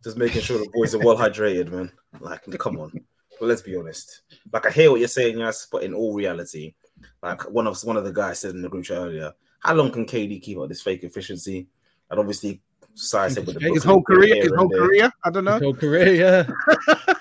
[0.04, 1.90] just making sure the boys are well hydrated, man.
[2.20, 2.92] Like, come on.
[3.38, 4.22] But let's be honest.
[4.52, 6.74] Like, I hear what you're saying, yes, but in all reality,
[7.22, 9.90] like one of one of the guys said in the group chat earlier, how long
[9.90, 11.68] can KD keep up this fake efficiency?
[12.10, 12.60] And obviously,
[12.94, 15.12] Sai said with the His whole career, his whole career.
[15.24, 15.54] I don't know.
[15.54, 16.46] His whole career, yeah.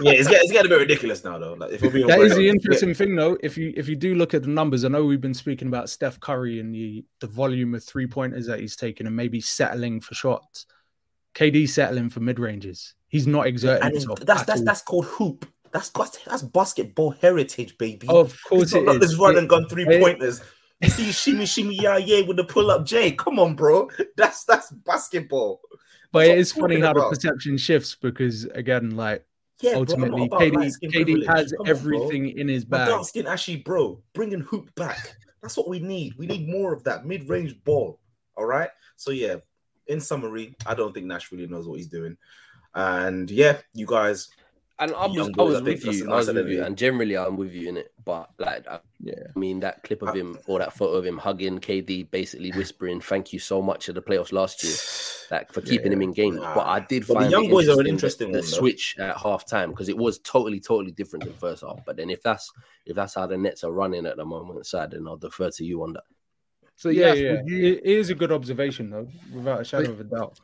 [0.00, 1.54] Yeah, it's getting, it's getting a bit ridiculous now, though.
[1.54, 2.50] Like, if we're being That is real, the yeah.
[2.50, 3.38] interesting thing, though.
[3.42, 5.88] If you if you do look at the numbers, I know we've been speaking about
[5.88, 10.00] Steph Curry and the the volume of three pointers that he's taking and maybe settling
[10.00, 10.66] for shots.
[11.34, 12.94] KD settling for mid ranges.
[13.08, 14.20] He's not exerting And himself.
[14.20, 14.64] that's at that's all.
[14.66, 15.46] that's called hoop.
[15.72, 18.06] That's that's, basketball heritage, baby.
[18.08, 19.10] of course It's not it like is.
[19.10, 20.40] this run and gun three it- pointers.
[20.80, 23.12] You see shimmy shimmy yeah yeah with the pull up J.
[23.12, 23.88] Come on, bro.
[24.16, 25.60] That's that's basketball.
[26.12, 29.24] but That's it is funny how the perception shifts because again, like
[29.60, 32.88] Yeah, ultimately, bro, not about KD KD has Come on, everything in his bag.
[32.88, 35.16] dark skin Ashy, bro, bringing hoop back.
[35.42, 36.14] That's what we need.
[36.18, 38.00] We need more of that mid range ball.
[38.36, 38.70] All right.
[38.96, 39.36] So yeah,
[39.86, 42.16] in summary, I don't think Nash really knows what he's doing.
[42.74, 44.28] And yeah, you guys,
[44.80, 46.04] And I was, I was with you.
[46.04, 47.92] a I nice was with you, and generally I'm with you in it.
[48.04, 49.14] But like, I, Yeah.
[49.34, 53.00] I mean, that clip of him or that photo of him hugging KD, basically whispering
[53.00, 54.74] "Thank you so much" at the playoffs last year,
[55.30, 56.40] like for keeping him in games.
[56.40, 58.96] But I did But the young boys are an interesting interesting the, one, the switch
[58.98, 61.78] at half time because it was totally, totally different in first half.
[61.86, 62.52] But then if that's
[62.84, 65.64] if that's how the Nets are running at the moment, Sai, then I'll defer to
[65.64, 66.04] you on that.
[66.76, 67.42] So yeah, yes, yeah.
[67.46, 70.40] you, It, it is a good observation though, without a shadow of a doubt.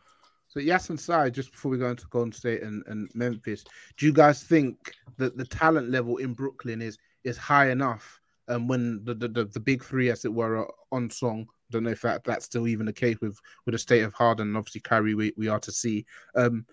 [0.48, 3.64] So yes, and Sai, just before we go into Golden State and, and Memphis,
[3.96, 8.20] do you guys think that the talent level in Brooklyn is is high enough?
[8.48, 11.84] And when the, the, the, the big three, as it were, are on song, don't
[11.84, 14.56] know if that, that's still even the case with with the state of Harden and
[14.56, 15.14] obviously Kyrie.
[15.14, 16.04] We, we are to see.
[16.34, 16.66] Um,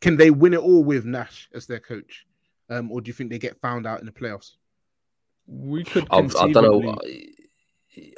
[0.00, 2.26] can they win it all with Nash as their coach,
[2.70, 4.56] um, or do you think they get found out in the playoffs?
[5.46, 6.08] We could.
[6.10, 6.98] I, I don't know.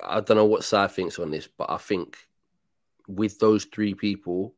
[0.04, 2.16] I, don't know what Sai thinks on this, but I think
[3.06, 4.54] with those three people,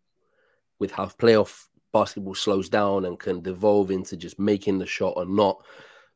[0.78, 5.26] with how playoff basketball slows down and can devolve into just making the shot or
[5.26, 5.62] not,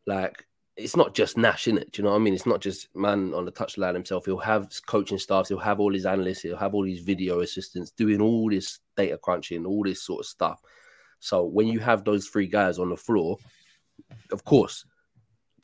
[0.06, 1.92] like it's not just Nash in it.
[1.92, 2.34] Do you know what I mean?
[2.34, 4.24] It's not just man on the touchline himself.
[4.24, 5.48] He'll have coaching staffs.
[5.48, 6.42] He'll have all his analysts.
[6.42, 10.26] He'll have all these video assistants doing all this data crunching, all this sort of
[10.26, 10.60] stuff.
[11.20, 13.38] So when you have those three guys on the floor,
[14.32, 14.84] of course,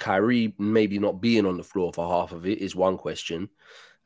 [0.01, 3.49] Kyrie maybe not being on the floor for half of it is one question.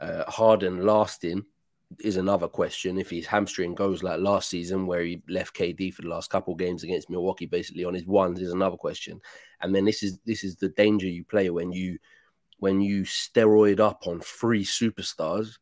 [0.01, 1.45] Uh, Harden lasting
[2.01, 2.99] is another question.
[2.99, 6.55] If his hamstring goes like last season, where he left KD for the last couple
[6.57, 9.21] games against Milwaukee, basically on his ones, is another question.
[9.63, 11.99] And then this is this is the danger you play when you
[12.59, 15.59] when you steroid up on three superstars.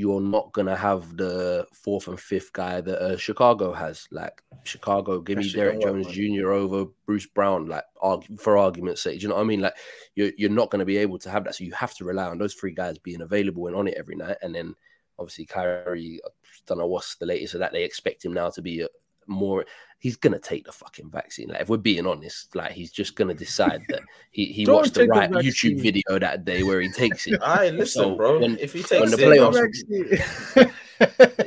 [0.00, 4.08] You're not gonna have the fourth and fifth guy that uh, Chicago has.
[4.10, 6.06] Like Chicago, give me Derrick Jones.
[6.06, 6.52] Jr.
[6.52, 7.66] over Bruce Brown.
[7.66, 9.60] Like arg- for argument's sake, do you know what I mean?
[9.60, 9.74] Like
[10.14, 11.54] you're you're not going to be able to have that.
[11.54, 14.16] So you have to rely on those three guys being available and on it every
[14.16, 14.38] night.
[14.40, 14.74] And then
[15.18, 16.28] obviously Kyrie, I
[16.66, 17.72] don't know what's the latest of that.
[17.72, 18.88] They expect him now to be a,
[19.26, 19.64] more.
[19.98, 21.48] He's gonna take the fucking vaccine.
[21.48, 24.94] Like if we're being honest, like he's just gonna decide that he he Don't watched
[24.94, 25.30] the take the right.
[25.30, 27.38] YouTube video that day where he takes it.
[27.42, 28.40] I listen, So, bro.
[28.40, 30.70] when- if he when takes the it, playoffs- I'll-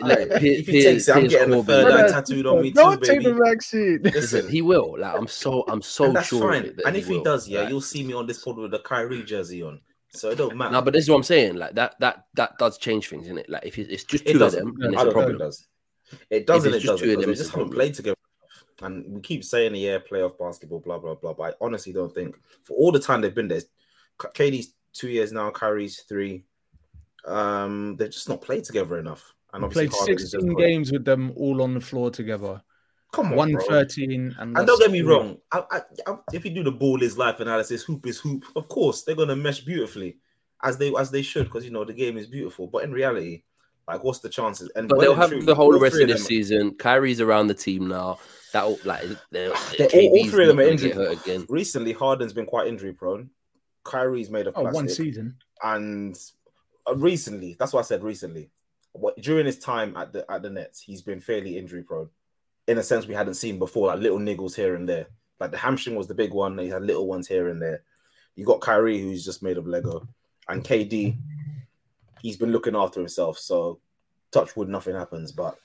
[0.02, 2.62] Like, if Piers- he takes it, I'm Piers getting the Corbyn- third eye tattooed on
[2.62, 3.32] me too, Don't take baby.
[3.32, 4.00] the vaccine.
[4.04, 4.96] Listen, Listen, he will.
[5.00, 6.52] Like I'm so I'm so and that's sure.
[6.52, 6.64] fine.
[6.66, 8.74] it that And if he does, yeah, Like, you'll see me on this pod with
[8.74, 9.80] a Kyrie jersey on.
[10.10, 10.72] so it don't matter.
[10.74, 11.56] No, but this is what I'm saying.
[11.56, 13.50] Like that, that, that does change things, isn't it?
[13.50, 15.36] Like if it's just It two of them, then I it's a problem.
[15.36, 15.68] it does.
[16.30, 17.08] It does and it's it just doesn't.
[17.08, 18.18] two of They just haven't played together.
[18.82, 21.34] And we keep saying, yeah, playoff basketball, blah blah blah.
[21.34, 23.62] But I honestly don't think for all the time they've been there,
[24.20, 26.44] KD's two years now, Kyrie's three.
[27.26, 29.34] Um, they've just not played together enough.
[29.54, 32.62] And obviously, Played Harden 16 games with them all on the floor together.
[33.12, 33.78] Come on, One bro.
[33.78, 35.38] and And don't get me wrong.
[35.52, 38.44] I, I, I, if you do the ball is life analysis, hoop is hoop.
[38.56, 40.18] Of course, they're gonna mesh beautifully,
[40.64, 42.66] as they as they should, because you know the game is beautiful.
[42.66, 43.44] But in reality,
[43.88, 44.72] like, what's the chances?
[44.76, 46.76] And But they'll and have truly, the whole rest of the season.
[46.76, 48.20] Kyrie's around the team now.
[48.54, 50.94] That'll like they're, They're all- all three of them are injured.
[50.94, 51.46] hurt again.
[51.50, 53.30] Recently, Harden's been quite injury prone.
[53.84, 54.76] Kyrie's made of Oh, plastic.
[54.76, 55.36] one season.
[55.64, 56.18] and
[56.88, 58.50] uh, recently, that's why I said recently.
[58.94, 62.10] What during his time at the at the Nets, he's been fairly injury prone,
[62.68, 65.08] in a sense we hadn't seen before, like little niggles here and there.
[65.40, 66.58] Like the hamstring was the big one.
[66.60, 67.82] He had little ones here and there.
[68.36, 70.08] You got Kyrie, who's just made of Lego,
[70.48, 71.18] and KD.
[72.24, 73.80] He's been looking after himself, so
[74.32, 75.32] touch wood, nothing happens.
[75.32, 75.60] But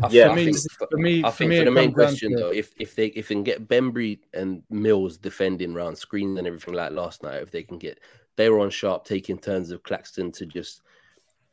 [0.00, 2.30] I Yeah, think- For me, for me, I for think me, for the main question
[2.32, 6.38] to- though, if if they if they can get Bembry and Mills defending round screens
[6.38, 7.98] and everything like last night, if they can get
[8.36, 10.82] Day'Ron Sharpe taking turns of Claxton to just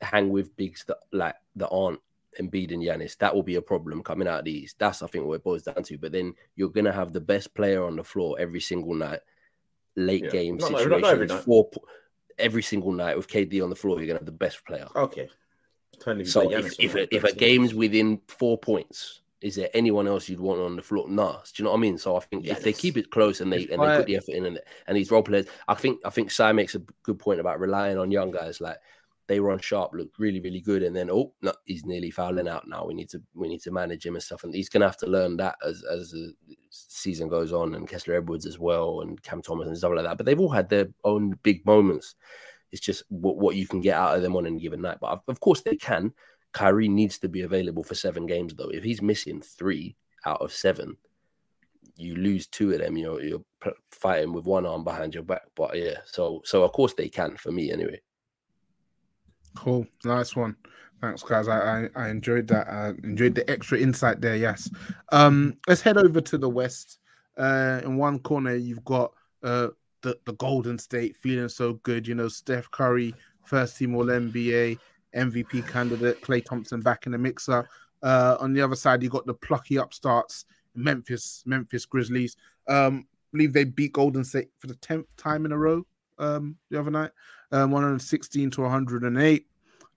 [0.02, 2.00] hang with bigs that like that aren't
[2.40, 4.76] Embiid and Giannis, that will be a problem coming out of these.
[4.78, 5.98] That's I think what it boils down to.
[5.98, 9.22] But then you're gonna have the best player on the floor every single night,
[9.96, 10.30] late Yeah.
[10.30, 11.44] game Not- not- situations, not every night.
[11.44, 11.84] four po-
[12.40, 14.88] every single night with KD on the floor, you're gonna have the best player.
[14.96, 15.30] okay,
[16.00, 19.70] Turn if you So if, if, a, if a game's within four points, is there
[19.74, 21.08] anyone else you'd want on the floor?
[21.10, 21.34] Nah.
[21.34, 21.98] Do you know what I mean?
[21.98, 24.06] So I think if they keep it close and they If and they I- put
[24.08, 26.82] the effort in and, and these role players, I think I think Sai makes a
[27.04, 28.60] good point about relying on young guys.
[28.62, 28.78] Like
[29.28, 32.86] Day'Ron Sharpe, look really really good, and then oh no, he's nearly fouling out now.
[32.86, 35.08] We need to we need to manage him and stuff, and he's gonna have to
[35.08, 36.34] learn that as as the
[36.70, 40.18] season goes on, and Kessler Edwards as well, and Cam Thomas and stuff like that.
[40.18, 42.16] But they've all had their own big moments.
[42.72, 44.98] It's just what, what you can get out of them on any given night.
[45.00, 46.14] But of- of course they can.
[46.54, 48.70] Kyrie needs to be available for seven games though.
[48.70, 50.98] If he's missing three out of seven,
[51.98, 52.98] you lose two of them.
[52.98, 53.44] You're you're
[53.92, 55.44] fighting with one arm behind your back.
[55.56, 58.02] But yeah, so so of course they can for me anyway.
[59.58, 60.56] Cool, nice one.
[61.02, 61.48] Thanks, guys.
[61.48, 62.68] I I, I enjoyed that.
[62.68, 64.36] I enjoyed the extra insight there.
[64.36, 64.70] Yes.
[65.12, 67.00] Um, let's head over to the west.
[67.38, 69.70] Uh, in one corner, you've got uh
[70.04, 72.08] the the Golden State feeling so good.
[72.08, 73.16] You know, Steph Curry,
[73.46, 74.78] first team All NBA,
[75.16, 77.68] MVP candidate, Klay Thompson back in the mixer.
[78.04, 82.38] Uh, on the other side, you got the plucky upstarts, Memphis, Memphis Grizzlies.
[82.68, 85.84] Um, believe they beat Golden State for the tenth time in a row.
[86.20, 87.12] Um, the other night,
[87.52, 89.48] um, 116 to 108.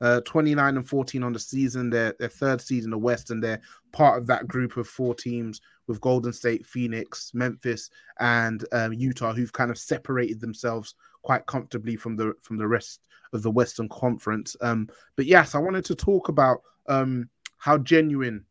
[0.03, 1.91] Uh, 29 and 14 on the season.
[1.91, 3.61] They're their third seed in the West, and they're
[3.93, 9.35] part of that group of four teams with Golden State, Phoenix, Memphis, and um, Utah,
[9.35, 13.01] who've kind of separated themselves quite comfortably from the from the rest
[13.33, 14.57] of the Western Conference.
[14.63, 18.45] Um, but yes, I wanted to talk about um, how genuine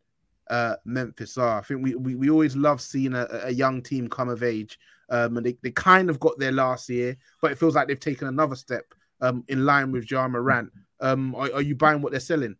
[0.49, 1.59] uh, Memphis are.
[1.59, 4.79] I think we, we, we always love seeing a, a young team come of age,
[5.09, 7.99] um, and they, they kind of got there last year, but it feels like they've
[7.99, 8.85] taken another step
[9.21, 10.71] um, in line with Ja Morant.
[10.99, 12.55] Um, are, are you buying what they're selling?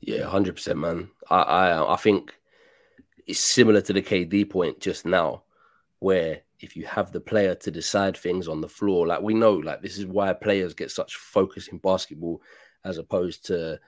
[0.00, 1.10] Yeah, hundred percent, man.
[1.30, 2.34] I, I I think
[3.26, 5.42] it's similar to the KD point just now,
[5.98, 9.54] where if you have the player to decide things on the floor, like we know,
[9.54, 12.40] like this is why players get such focus in basketball
[12.84, 13.78] as opposed to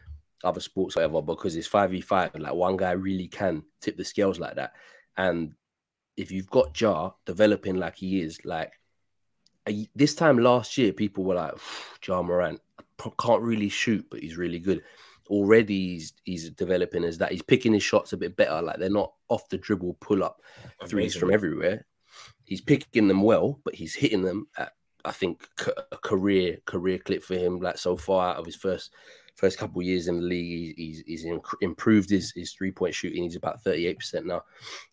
[0.44, 2.34] other sports, whatever, because it's five v five.
[2.34, 4.72] Like one guy really can tip the scales like that,
[5.16, 5.54] and
[6.18, 8.72] if you've got Ja developing like he is, like
[9.94, 11.54] this time last year, people were like,
[12.06, 12.60] Ja Morant
[13.18, 14.82] can't really shoot, but he's really good
[15.30, 17.30] already he's, he's developing as that.
[17.30, 18.60] He's picking his shots a bit better.
[18.62, 20.42] Like they're not off the dribble pull up
[20.86, 21.20] threes Amazing.
[21.20, 21.86] from everywhere.
[22.44, 24.72] He's picking them well, but he's hitting them at
[25.04, 25.46] I think
[25.92, 27.60] a career career clip for him.
[27.60, 28.92] Like so far out of his first
[29.38, 31.24] first couple of years in the league, he's he's
[31.60, 33.22] improved his his three point shooting.
[33.22, 34.42] He's about thirty eight percent now,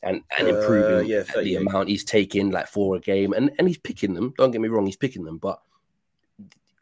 [0.03, 3.33] and and Uh, improving yeah, the amount he's taking like for a game.
[3.33, 4.33] And and he's picking them.
[4.37, 5.59] Don't get me wrong, he's picking them, but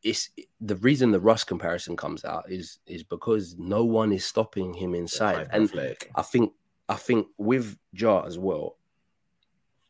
[0.04, 4.74] it's the reason the Russ comparison comes out is is because no one is stopping
[4.74, 6.12] him inside, and Athletic.
[6.16, 6.52] I think
[6.90, 8.76] I think with Ja as well,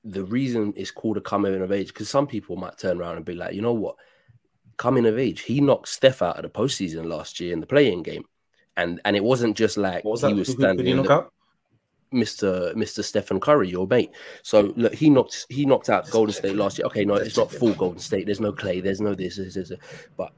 [0.03, 3.25] the reason it's called a coming of age because some people might turn around and
[3.25, 3.95] be like, you know what,
[4.83, 8.03] coming of age, he knocked Steph out of the postseason last year in the play-in
[8.03, 8.25] game,
[8.75, 11.07] and and it wasn't just like was he was Who- who standing did he knock
[11.07, 11.33] the, out?
[12.13, 12.73] Mr.
[12.75, 13.01] Mr.
[13.01, 14.11] Stephen Curry, your mate.
[14.41, 16.85] So look, he knocked he knocked out Golden State last year.
[16.87, 18.25] Okay, no, it's not full Golden State.
[18.25, 18.83] There's no Klay.
[18.83, 19.37] There's no this.
[19.37, 19.79] this, this, this.
[20.17, 20.33] But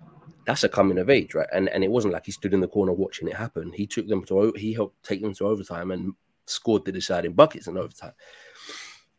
[0.45, 1.49] that's a coming of age, right?
[1.51, 3.73] And and it wasn't like he stood in the corner watching it happen.
[3.73, 6.13] He took them to he helped take them to overtime and
[6.45, 8.13] scored the deciding buckets in overtime.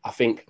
[0.05, 0.47] I think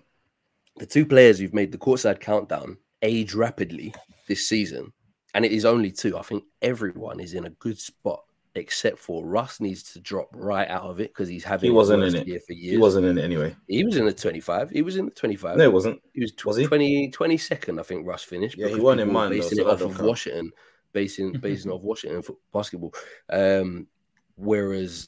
[0.77, 3.95] the two players who've made the courtside countdown age rapidly
[4.27, 4.93] this season,
[5.35, 6.17] and it is only two.
[6.19, 8.23] I think everyone is in a good spot
[8.55, 12.03] except for Russ needs to drop right out of it because he's having He wasn't
[12.05, 12.27] in it.
[12.27, 12.71] year for years.
[12.73, 13.55] He wasn't in it anyway.
[13.69, 14.71] He was in the 25.
[14.71, 15.59] He was in the 25.
[15.59, 16.01] No, it wasn't.
[16.15, 16.67] He was, tw- Was he?
[16.67, 18.57] 20, 22nd, I think Russ finished.
[18.57, 20.09] Yeah, he weren't in were mine, though, so it off of count.
[20.09, 20.53] Washington,
[20.93, 22.95] basing basing off Washington for basketball.
[23.29, 23.89] Um,
[24.37, 25.07] whereas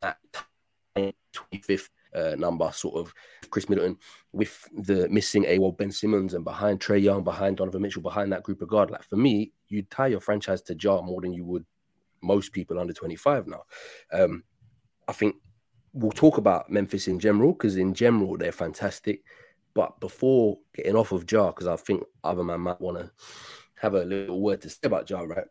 [0.00, 0.16] that
[0.96, 3.14] 25th uh, number, sort of
[3.50, 3.98] Khris Middleton,
[4.32, 8.42] with the missing AWOL Ben Simmons and behind Trae Young, behind Donovan Mitchell, behind that
[8.42, 8.90] group of guard.
[8.90, 11.64] Like for me, you'd tie your franchise to Ja more than you would
[12.22, 13.62] most people under 25 now.
[14.12, 14.44] Um,
[15.06, 15.36] I think
[15.92, 19.22] we'll talk about Memphis in general because in general they're fantastic.
[19.74, 23.10] But before getting off of Ja, because I think other man might want to
[23.76, 25.46] have a little word to say about Ja, right?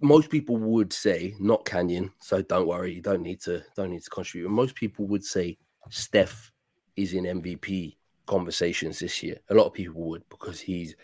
[0.00, 4.02] Most people would say not Kanyin, so don't worry, you don't need to don't need
[4.02, 4.48] to contribute.
[4.48, 5.58] Most people would say
[5.90, 6.52] Steph
[6.96, 9.36] is in MVP conversations this year.
[9.50, 10.94] A lot of people would because he's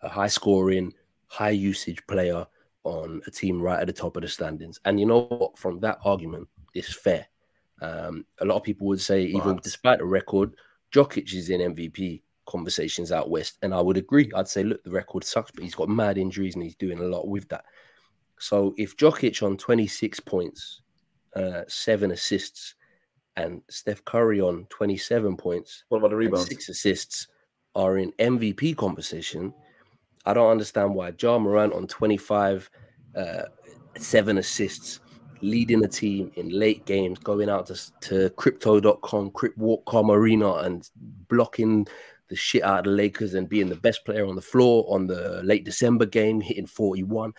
[0.00, 0.92] a high scoring,
[1.26, 2.46] high usage player
[2.84, 4.80] on a team right at the top of the standings.
[4.84, 5.58] And you know what?
[5.58, 7.26] From that argument, it's fair.
[7.80, 10.54] Um, a lot of people would say, even despite the record,
[10.92, 13.58] Jokic is in MVP conversations out west.
[13.62, 14.30] And I would agree.
[14.34, 17.04] I'd say, look, the record sucks, but he's got mad injuries and he's doing a
[17.04, 17.64] lot with that.
[18.42, 20.80] So if Jokic on 26 points,
[21.36, 22.74] uh, seven assists,
[23.36, 26.48] and Steph Curry on 27 points, What about the rebounds?
[26.48, 27.28] six assists
[27.76, 29.54] are in MVP conversation.
[30.26, 32.68] I don't understand why Ja Morant on 25,
[33.14, 33.42] uh,
[33.96, 34.98] seven assists,
[35.40, 40.90] leading the team in late games, going out to, to crypto.com, cryptwalk.com arena and
[41.28, 41.86] blocking
[42.28, 45.06] the shit out of the Lakers and being the best player on the floor on
[45.06, 47.32] the late December game, hitting 41,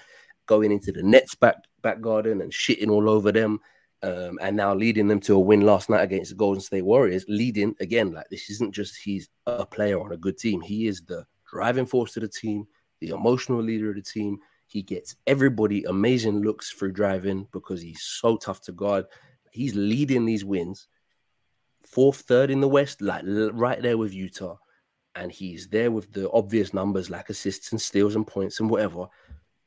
[0.45, 3.59] going into the Nets back back garden and shitting all over them.
[4.01, 7.23] Um, and now leading them to a win last night against the Golden State Warriors.
[7.29, 10.59] Leading again, like this isn't just he's a player on a good team.
[10.59, 12.67] He is the driving force of the team,
[12.99, 14.39] the emotional leader of the team.
[14.67, 19.05] He gets everybody amazing looks through driving because he's so tough to guard.
[19.51, 20.87] He's leading these wins,
[21.85, 24.57] fourth, third in the West, like right there with Utah,
[25.15, 29.07] and he's there with the obvious numbers like assists and steals and points and whatever.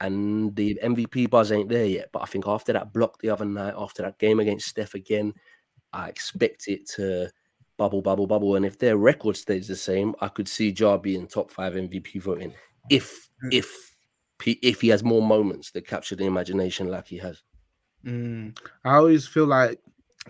[0.00, 2.10] And the MVP buzz ain't there yet.
[2.12, 5.32] But I think after that block the other night, after that game against Steph again,
[5.92, 7.30] I expect it to
[7.78, 8.56] bubble, bubble, bubble.
[8.56, 12.20] And if their record stays the same, I could see Ja being top five MVP
[12.20, 12.52] voting
[12.90, 13.52] if Mm.
[13.52, 13.92] if
[14.46, 17.42] if he has more moments that capture the imagination like he has.
[18.04, 18.58] Mm.
[18.84, 19.80] I always feel like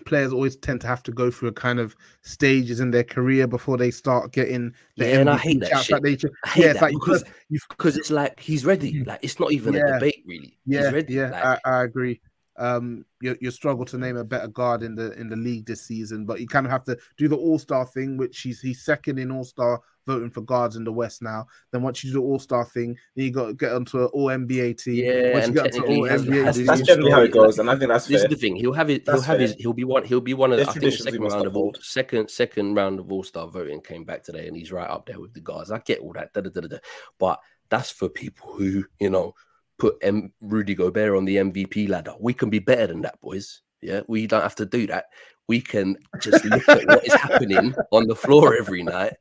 [0.05, 3.47] players always tend to have to go through a kind of stages in their career
[3.47, 6.05] before they start getting the Yeah, and I hate that shit.
[6.05, 8.99] hate yeah, it's that like because because it's like he's ready.
[8.99, 9.09] Hmm.
[9.09, 9.81] Like it's not even Yeah.
[9.87, 10.57] a debate really.
[10.65, 11.13] Yeah, he's ready.
[11.13, 12.19] yeah, Like, I, I agree.
[12.57, 15.81] Um, you you struggle to name a better guard in the in the league this
[15.83, 18.83] season, but you kind of have to do the All Star thing, which he's he's
[18.83, 21.45] second in All Star voting for guards in the West now.
[21.71, 24.05] Then once you do the All Star thing, then you got to get onto an
[24.13, 25.05] All NBA team.
[25.05, 26.23] Yeah, once you get onto All NBA, has-
[26.55, 28.31] team, That's He's generally how it goes, and I think that's this fair.
[28.31, 28.55] is the thing.
[28.55, 29.03] He'll have it.
[29.05, 29.53] He'll That's have his.
[29.59, 30.03] He'll be one.
[30.05, 30.57] He'll be one of.
[30.57, 33.81] There's I think the second round of all second second round of All Star voting
[33.81, 35.71] came back today, and he's right up there with the guards.
[35.71, 36.33] I get all that.
[36.33, 36.77] Da, da, da, da, da.
[37.19, 37.39] But
[37.69, 39.35] that's for people who you know
[39.77, 42.13] put M- Rudy Gobert on the MVP ladder.
[42.19, 43.61] We can be better than that, boys.
[43.81, 45.05] Yeah, we don't have to do that.
[45.47, 49.13] We can just look at what is happening on the floor every night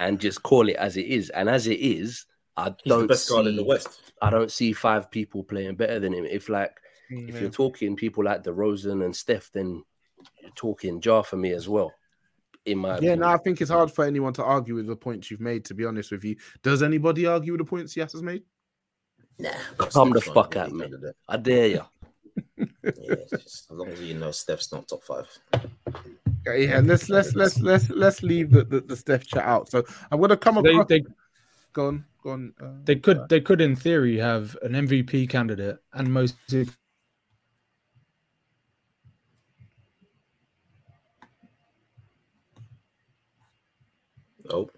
[0.00, 1.30] and just call it as it is.
[1.30, 2.26] And as it is,
[2.56, 4.12] I He's don't the best see, guard in the West.
[4.20, 6.24] I don't see five people playing better than him.
[6.24, 6.76] If like
[7.10, 9.82] if you're talking people like DeRozan and Steph, then
[10.42, 11.94] you're talking Ja for me as well.
[12.66, 13.20] In my Yeah, opinion.
[13.20, 15.64] no, I think it's hard for anyone to argue with the points you've made.
[15.66, 18.42] To be honest with you, does anybody argue with the points Yas has made?
[19.38, 20.84] Nah, Come the fuck not at really me.
[20.86, 21.14] good at that.
[21.28, 21.82] I dare you.
[22.96, 25.26] Yeah, just, as long as you know Steph's not top five.
[26.46, 29.68] Okay, yeah, let's let's let's let's let's leave the, the, the Steph chat out.
[29.70, 30.86] So I'm gonna come They, across.
[30.88, 31.02] they
[31.72, 32.52] Go on, go on.
[32.60, 36.36] Uh, they could they could in theory have an MVP candidate and most
[44.50, 44.70] Oh.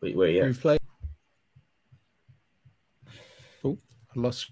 [0.00, 0.42] Wait, wait, yeah.
[0.44, 0.78] improved play.
[3.64, 3.76] Oh,
[4.16, 4.50] I lost.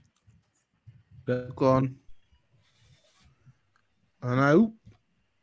[1.26, 1.96] Go on.
[4.22, 4.74] I know.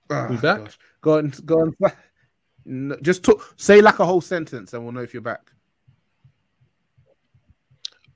[0.10, 0.60] Ah, We back?
[0.66, 0.78] gosh.
[1.02, 1.74] Go on, go on.
[2.66, 5.52] No, Just talk, say like a whole sentence, and we'll know if you're back.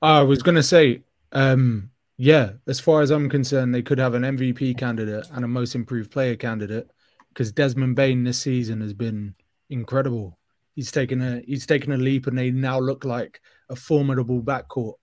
[0.00, 4.14] I was going to say, um, yeah, as far as I'm concerned, they could have
[4.14, 6.88] an MVP candidate and a most improved player candidate
[7.28, 9.34] because Desmond Bane this season has been
[9.70, 10.38] incredible.
[10.74, 14.94] He's taken a he's taken a leap, and they now look like a formidable backcourt,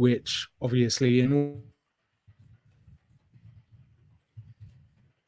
[0.00, 1.60] which obviously in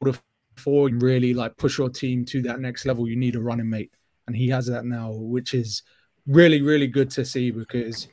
[0.01, 0.17] order
[0.57, 3.69] for and really like push your team to that next level, you need a running
[3.69, 3.91] mate,
[4.25, 5.83] and he has that now, which is
[6.25, 8.07] really really good to see because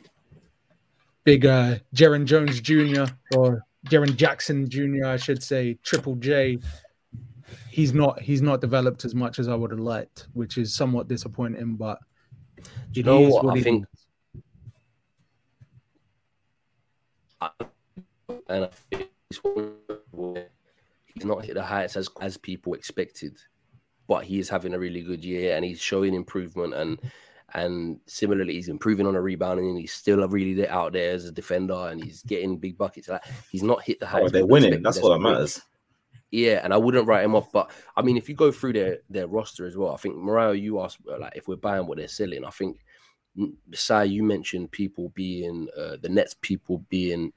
[1.24, 3.06] big uh Jaren Jones Jr.
[3.34, 5.06] or Jaren Jackson Jr.
[5.06, 6.58] I should say, Triple J.
[7.70, 11.08] He's not he's not developed as much as I would have liked, which is somewhat
[11.08, 11.76] disappointing.
[11.76, 12.00] But
[12.92, 13.44] you know what?
[13.46, 13.86] what I think,
[17.40, 19.10] and I think
[21.14, 23.38] he's not hit the heights as as people expected,
[24.06, 27.00] but he is having a really good year and he's showing improvement and
[27.54, 31.32] and similarly he's improving on a rebounding and he's still really out there as a
[31.32, 33.08] defender and he's getting big buckets.
[33.08, 34.26] Like he's not hit the oh, heights.
[34.26, 34.82] Oh, they're winning.
[34.82, 35.60] That's what that matters.
[36.30, 38.98] Yeah, and I wouldn't write him off, but I mean, if you go through their
[39.08, 42.06] their roster as well, I think Morayo, you asked like if we're buying what they're
[42.06, 42.44] selling.
[42.44, 42.78] I think
[43.74, 47.32] Sai, you mentioned people being uh, the Nets, people being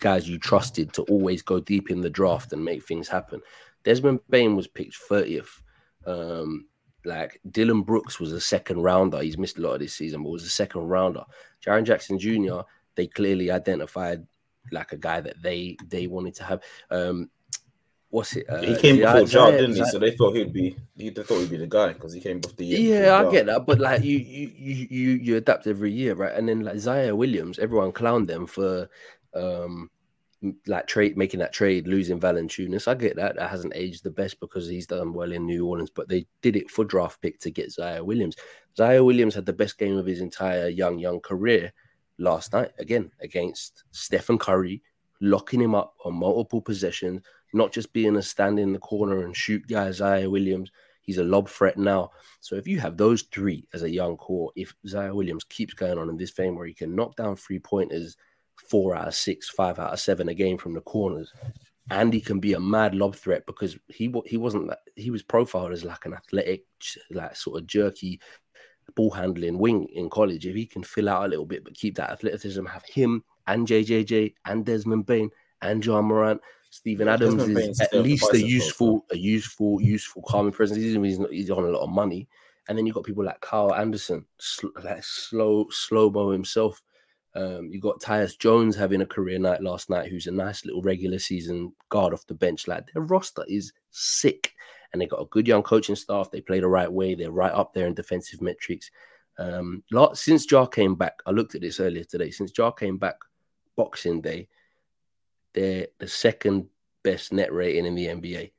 [0.00, 3.40] guys you trusted to always go deep in the draft and make things happen.
[3.82, 5.60] Desmond Bane was picked 30th.
[6.06, 6.66] Um,
[7.04, 9.20] like Dillon Brooks was a second rounder.
[9.20, 11.24] He's missed a lot of this season, but was a second rounder.
[11.64, 12.60] Jaren Jackson Jr.
[12.94, 14.26] They clearly identified
[14.72, 16.62] like a guy that they they wanted to have.
[16.90, 17.30] Um,
[18.14, 18.48] what's it?
[18.48, 19.84] Uh, he came before Ja, didn't he?
[19.86, 20.76] So they thought he'd be.
[20.96, 23.02] They thought he'd be the guy because he came before the year.
[23.02, 26.32] Yeah, I get that, but like you, you, you, you, you adapt every year, right?
[26.32, 28.88] And then like Ziaire Williams, everyone clowned them for
[29.34, 29.90] um
[30.66, 32.86] like trade making that trade, losing Valanciunas.
[32.86, 33.34] I get that.
[33.36, 36.54] That hasn't aged the best because he's done well in New Orleans, but they did
[36.54, 38.36] it for draft pick to get Ziaire Williams.
[38.78, 41.72] Ziaire Williams had the best game of his entire young, young career
[42.18, 44.82] last night, again, against Stephen Curry,
[45.20, 47.22] locking him up on multiple possessions,
[47.54, 50.70] not just being a stand in the corner and shoot guy Ziaire Williams.
[51.00, 52.10] He's a lob threat now.
[52.40, 55.98] So if you have those three as a young core, if Ziaire Williams keeps going
[55.98, 58.16] on in this fame where he can knock down three pointers–
[58.56, 61.32] four out of six, five out of seven a game from the corners.
[61.90, 65.72] And he can be a mad lob threat because he he wasn't he was profiled
[65.72, 66.64] as like an athletic,
[67.10, 68.20] like sort of jerky
[68.96, 70.46] ball handling wing in college.
[70.46, 73.66] If he can fill out a little bit but keep that athleticism, have him and
[73.66, 75.30] JJJ and Desmond Bane
[75.60, 76.40] and Ja Morant,
[76.74, 80.80] Steven Adams is at least a useful, a useful, useful calming presence.
[80.80, 82.26] He's, he's, not, he's on a lot of money.
[82.68, 86.82] And then you've got people like Carl Anderson, sl- like slow, slow mo himself.
[87.36, 90.82] Um, you got Tyus Jones having a career night last night, who's a nice little
[90.82, 92.66] regular season guard off the bench.
[92.66, 94.52] Like their roster is sick,
[94.92, 96.32] and they got a good young coaching staff.
[96.32, 97.14] They play the right way.
[97.14, 98.90] They're right up there in defensive metrics.
[99.38, 102.32] Um, since Ja came back, I looked at this earlier today.
[102.32, 103.18] Since Ja came back,
[103.76, 104.48] Boxing Day,
[105.54, 106.66] they're the second
[107.02, 108.52] best net rating in the NBA.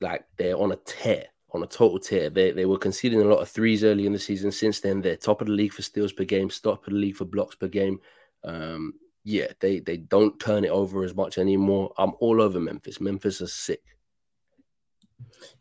[0.00, 2.30] Like they're on a tear on a total tear.
[2.30, 4.52] They, they were conceding a lot of threes early in the season.
[4.52, 7.16] Since then, they're top of the league for steals per game, top of the league
[7.16, 8.00] for blocks per game.
[8.44, 8.94] Um,
[9.24, 11.92] yeah, they they don't turn it over as much anymore.
[11.98, 13.00] I'm all over Memphis.
[13.00, 13.82] Memphis is sick.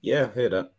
[0.02, 0.74] Yeah, I hear that.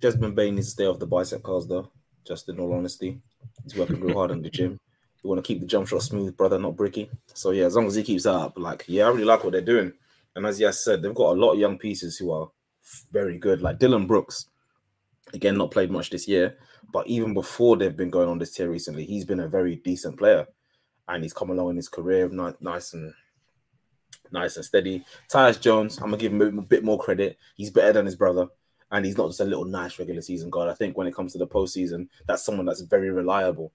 [0.00, 1.90] Desmond Bane needs to stay off the bicep curls, though.
[2.24, 3.20] Just in all honesty,
[3.64, 4.78] he's working real hard in the gym.
[5.22, 7.10] You want to keep the jump shot smooth, brother, not bricky.
[7.34, 9.52] So yeah, as long as he keeps that up, like yeah, I really like what
[9.52, 9.92] they're doing.
[10.34, 12.50] And as Yas said, they've got a lot of young pieces who are
[13.12, 13.60] very good.
[13.60, 14.46] Like Dillon Brooks,
[15.34, 16.56] again, not played much this year,
[16.92, 20.16] but even before they've been going on this tier recently, he's been a very decent
[20.16, 20.46] player,
[21.08, 23.12] and he's come along in his career nice and
[24.32, 25.04] nice and steady.
[25.28, 27.36] Tyus Jones, I'm gonna give him a bit more credit.
[27.56, 28.46] He's better than his brother,
[28.90, 30.70] and he's not just a little nice regular season guard.
[30.70, 33.72] I think when it comes to the postseason, that's someone that's very reliable.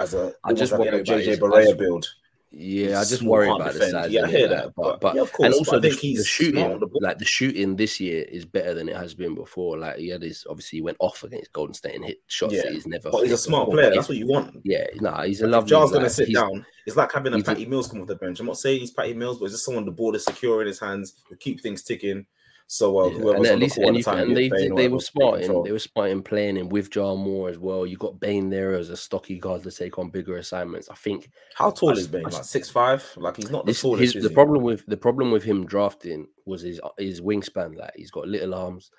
[0.00, 2.06] As a I just like a JJ Barea build.
[2.52, 3.94] Yeah, I just worry about defend.
[3.94, 4.10] the size.
[4.10, 7.18] Yeah, I hear that, but, but, yeah, course, and also the, the shooting, the like
[7.18, 9.78] the shooting this year is better than it has been before.
[9.78, 12.62] Like he had his obviously he went off against Golden State and hit shots yeah.
[12.62, 13.08] that he's never.
[13.10, 13.82] But he's a smart before.
[13.82, 13.94] player.
[13.94, 14.56] That's what you want.
[14.64, 15.76] Yeah, nah, he's a lovely.
[15.76, 16.66] If gonna sit down.
[16.86, 18.40] It's like having a Patty Mills come off the bench.
[18.40, 20.66] I'm not saying he's Patty Mills, but it's just someone the ball is secure in
[20.66, 22.26] his hands, who keep things ticking.
[22.72, 23.32] So uh, yeah.
[23.32, 26.10] and at least and, you, and they, they, they were smart in they were smart
[26.10, 27.84] in playing in with Ja Moore as well.
[27.84, 30.88] You got Bane there as a stocky guard to take on bigger assignments.
[30.88, 31.32] I think.
[31.56, 32.26] How tall I, is Bane?
[32.26, 33.04] I, like six five?
[33.16, 34.14] Like he's not the this, tallest.
[34.14, 37.76] His, the problem with the problem with him drafting was his his wingspan.
[37.76, 38.92] Like he's got little arms.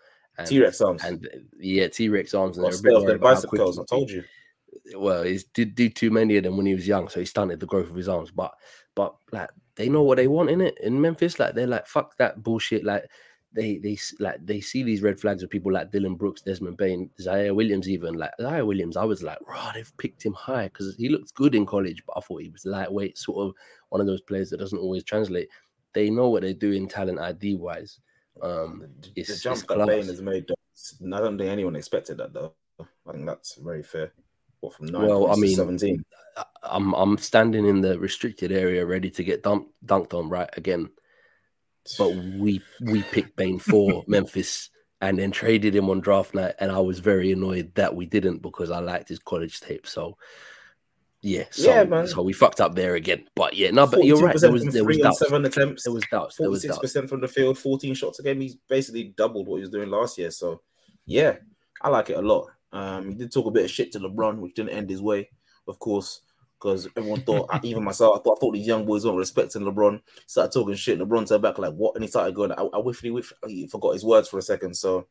[0.46, 1.02] T Rex arms.
[1.06, 1.26] And
[1.58, 2.58] yeah, T Rex arms.
[2.58, 3.80] And they're a bit bicycles.
[3.80, 4.26] I told you.
[4.98, 7.62] Well, he did do too many of them when he was young, so he stunted
[7.62, 8.32] the growth of his arms.
[8.32, 8.54] But
[8.96, 11.40] but like they know what they want in it in Memphis.
[11.40, 12.84] Like they're like fuck that bullshit.
[12.84, 13.10] Like
[13.54, 17.10] they they like they see these red flags of people like Dillon Brooks, Desmond Bane,
[17.20, 18.98] Ziaire Williams, even like Ziaire Williams.
[18.98, 22.18] I was like, right, they've picked him high because he looked good in college, but
[22.18, 23.54] I thought he was lightweight, sort of
[23.90, 25.50] one of those players that doesn't always translate.
[25.94, 28.00] They know what they're doing talent ID wise.
[28.42, 32.54] Um, the, the jump that Bane has made, I don't think anyone expected that though.
[32.80, 34.14] I think that's very fair.
[34.62, 36.06] What from nine well, I mean, seventeen.
[36.64, 40.30] I'm I'm standing in the restricted area, ready to get dumped, dunked on.
[40.30, 40.90] Right again,
[41.98, 44.70] but we we picked Bane for Memphis
[45.02, 48.42] and then traded him on draft night, and I was very annoyed that we didn't
[48.42, 49.88] because I liked his college tape.
[49.88, 50.18] So
[51.24, 52.08] yeah, so, Yeah, man.
[52.08, 53.26] so we fucked up there again.
[53.36, 54.36] But yeah, no, but you're right.
[54.40, 55.20] There was there was doubts.
[55.20, 55.84] seven attempts.
[55.84, 56.36] There was doubts.
[56.38, 56.82] There was Forty-six doubts.
[56.82, 58.42] percent from the field, fourteen shots a game.
[58.42, 60.32] He's basically doubled what he was doing last year.
[60.32, 60.62] So,
[61.06, 61.36] yeah,
[61.82, 62.48] I like it a lot.
[62.74, 65.30] Um, he did talk a bit of shit to LeBron, which didn't end his way,
[65.68, 66.22] of course,
[66.62, 70.00] because everyone thought, even myself, I thought, I thought these young boys weren't respecting LeBron.
[70.28, 71.00] Started talking shit.
[71.00, 73.94] LeBron turned back like, "What?" And he started going, "I, I whiffly whiff." He forgot
[73.94, 74.76] his words for a second.
[74.76, 75.08] So,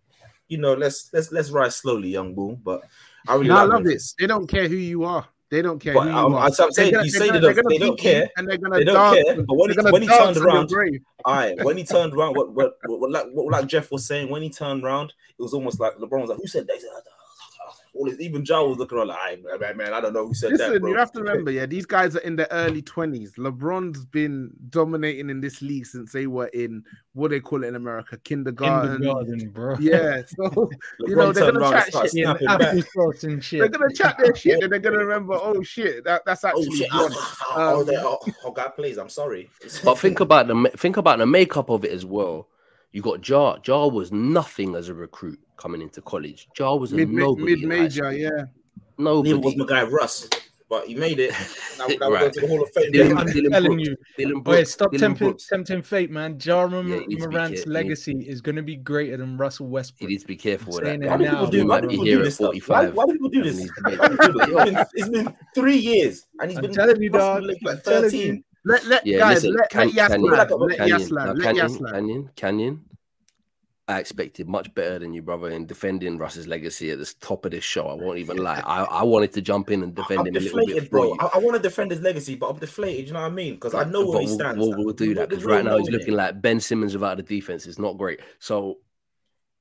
[0.48, 2.56] you know, let's let's let's rise slowly, young bull.
[2.62, 2.82] But
[3.26, 3.84] I really No, I love it.
[3.84, 4.14] Memphis.
[4.18, 5.26] They don't care who you are.
[5.50, 7.40] They don't care But who you um, as I'm saying, They're you gonna- say they
[7.40, 8.28] don't, they don't gonna beat you care.
[8.36, 9.26] and they're gonna They don't dance.
[9.26, 9.42] care.
[9.42, 10.72] But when he, when he turned around,
[11.24, 14.06] all right, when he turned around, what what, what, what, like, what like Jeff was
[14.06, 16.80] saying, when he turned around, it was almost like LeBron was like, "Who said that?"
[17.92, 20.12] He said, All this, even Joe was looking around like, "All right, man, I don't
[20.12, 20.90] know who said that." Listen, Bro.
[20.90, 23.34] you have to remember, yeah, these guys are in their early twenties.
[23.34, 26.84] LeBron's been dominating in this league since they were in
[27.14, 28.98] what they call it in America, kindergarten.
[28.98, 29.76] Kindergarten, bro.
[29.80, 30.70] Yeah, so
[31.00, 32.02] you know they're gonna chat shit.
[32.02, 32.60] In snapping back.
[32.60, 33.60] applesauce and shit.
[33.60, 36.76] They're gonna chat their shit, and they're gonna remember, oh shit, that, that's Oh actually
[36.76, 36.90] shit!
[36.90, 37.10] Bron.
[37.12, 39.50] Oh, oh, Um, they- oh, oh, God, please, I'm sorry.
[39.84, 42.48] But think about the think about the makeup of it as well.
[42.92, 43.56] You got Ja.
[43.66, 46.48] Ja was nothing as a recruit coming into college.
[46.58, 47.56] Ja was a mid nobody.
[47.56, 48.30] mid major, yeah.
[48.98, 49.34] Nobody.
[49.34, 50.28] Neither was my guy Russ,
[50.68, 51.32] but he made it.
[51.80, 52.20] Now, now we're Right.
[52.20, 52.92] going to the Hall of Fame.
[52.92, 53.96] Dillon, I'm Dillon telling Brooks, you.
[54.18, 55.46] Dillon Wait, Brooks, stop Dillon tempting, Brooks.
[55.46, 56.36] tempting fate, man.
[56.44, 59.16] Ja Mor- Yeah, he needs to be Morant's care- legacy is going to be greater
[59.16, 60.10] than Russell You Westbrook.
[60.10, 61.06] need to be careful with saying that.
[61.06, 61.58] it Why do people do?
[61.58, 62.54] We Why might do be people here do at this stuff?
[62.66, 62.94] Why, 45.
[62.96, 63.56] why do people do and this?
[63.56, 64.08] these Why debates.
[64.08, 64.68] do people do this?
[64.68, 67.44] It's been, it's been three years, and he's I'm been telling you, Russell dog.
[67.44, 68.44] Like I'm telling 13.
[68.66, 70.50] Let let Yeah, guys listen, let, can, let Yas Kanyin, land.
[70.50, 71.38] Kanyin, Let Kanyin, Yas now land.
[71.38, 71.96] Let Kanyin, Yas land.
[71.96, 72.78] Kanyin, Kanyin.
[73.90, 77.50] I expected much better than you, brother, in defending Russ's legacy at the top of
[77.50, 77.88] this show.
[77.88, 78.62] I won't even lie.
[78.64, 81.16] I, I wanted to jump in and defend I'm him a little bit bro.
[81.18, 83.08] I, I want to defend his legacy, but I'm deflated.
[83.08, 83.54] You know what I mean?
[83.54, 84.58] Because I know But where he we'll, stands.
[84.58, 85.98] We'll, we'll do that because right now he's knowing it.
[85.98, 87.66] looking like Ben Simmons without the defense.
[87.66, 88.20] It's not great.
[88.38, 88.78] So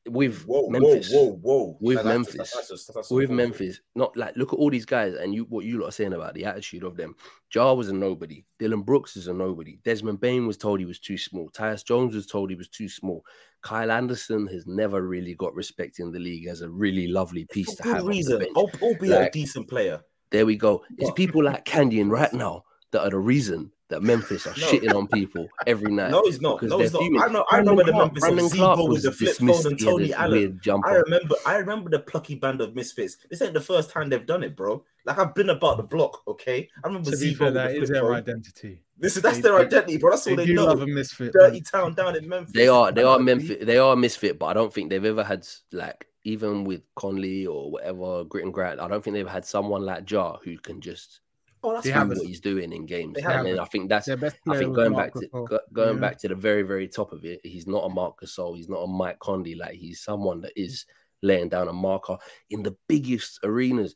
[0.08, 1.78] with Whoa, Memphis, whoa, whoa, whoa!
[1.82, 4.86] with Like, Memphis, that's- that's just- that's with Memphis, not like look at all these
[4.86, 7.16] guys and you what you lot are saying about the attitude of them.
[7.54, 8.45] Ja was a nobody.
[8.60, 9.80] Dillon Brooks is a nobody.
[9.84, 11.50] Desmond Bane was told he was too small.
[11.52, 13.24] Tyus Jones was told he was too small.
[13.62, 17.76] Kyle Anderson has never really got respect in the league as a really lovely piece
[17.76, 17.97] to For have.
[17.97, 18.47] good on the reason.
[18.56, 20.02] I'll be a decent player.
[20.32, 20.84] There we go.
[20.97, 24.68] It's people like Kanyin right now that are the reason that Memphis are No.
[24.68, 26.12] shitting on people every night.
[26.12, 26.58] No, he's not.
[26.60, 27.02] because No, they're he's not.
[27.02, 27.22] fuming.
[27.22, 27.46] I know.
[27.50, 29.64] I know where the Clark- Memphis Brandon of Clark Z-Bo with was the flip dismissed.
[29.64, 30.60] phone and Tony this Allen.
[30.62, 30.88] jumper.
[30.90, 31.36] I remember.
[31.46, 33.18] I remember the plucky band of misfits.
[33.30, 34.84] This ain't the first time they've done it, bro.
[35.06, 36.22] Like I've been about the block.
[36.28, 38.16] Okay, I remember To be Z-Bo fair, with that the is flip their phone.
[38.16, 38.84] identity.
[38.98, 40.12] This is that's They- their identity, bro.
[40.12, 40.66] That's all They they, do know.
[40.66, 41.34] love a misfit.
[41.34, 41.62] Dirty man.
[41.64, 42.54] town down in Memphis.
[42.54, 45.48] They are they are Memphis they are misfit, but I don't think they've ever had
[45.72, 48.80] like even with Conley or whatever grit and grind.
[48.82, 51.22] I don't think they've had someone like Ja who can just
[51.64, 52.01] Oh, that's They do fine.
[52.01, 52.18] haven't.
[52.20, 53.18] what he's doing in games.
[53.18, 53.60] And then.
[53.60, 55.47] I think that's Their best I think going back to Gasol.
[55.49, 56.01] go, going Yeah.
[56.01, 58.78] back to the very very top of it, he's not a Marc Gasol, he's not
[58.84, 59.55] a Mike Conley.
[59.55, 60.86] Like he's someone that is
[61.22, 62.18] laying down a marker
[62.49, 63.93] in the biggest arenas,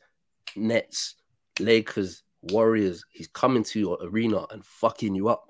[0.58, 1.16] Nets,
[1.60, 3.06] Lakers, Warriors.
[3.10, 5.48] He's coming to your arena and fucking you up.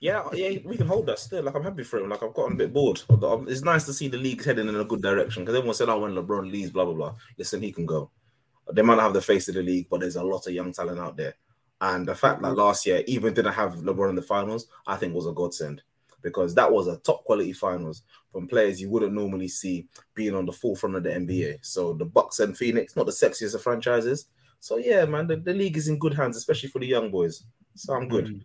[0.00, 1.44] Yeah, yeah, we can hold that still.
[1.44, 2.08] Like I'm happy for him.
[2.08, 3.00] Like I've gotten a bit bored.
[3.08, 5.88] Um, it's nice to see the league heading in a good direction because everyone said,
[5.88, 8.10] "Oh, when LeBron leaves, blah blah blah." Listen, he can go.
[8.72, 10.72] They might not have the face of the league, but there's a lot of young
[10.72, 11.34] talent out there.
[11.80, 15.14] And the fact that last year even didn't have LeBron in the finals, I think
[15.14, 15.82] was a godsend
[16.22, 20.46] because that was a top quality finals from players you wouldn't normally see being on
[20.46, 21.58] the forefront of the NBA.
[21.62, 24.26] So the Bucks and Phoenix, not the sexiest of franchises.
[24.60, 27.42] So yeah, man, the, the league is in good hands, especially for the young boys.
[27.74, 28.26] So I'm good.
[28.26, 28.42] Mm.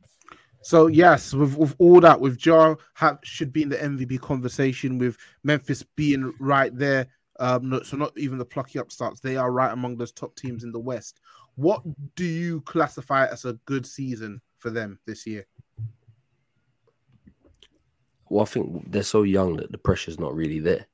[0.64, 2.76] So yes, with, with all that, with Ja
[3.24, 7.08] should be in the MVP conversation, with Memphis being right there.
[7.40, 10.64] Um, no, so not even the plucky upstarts; they are right among those top teams
[10.64, 11.20] in the West.
[11.56, 11.84] What
[12.16, 15.46] do you classify as a good season for them this year?
[18.30, 20.88] Well, I think they're so young that the pressure's not really there.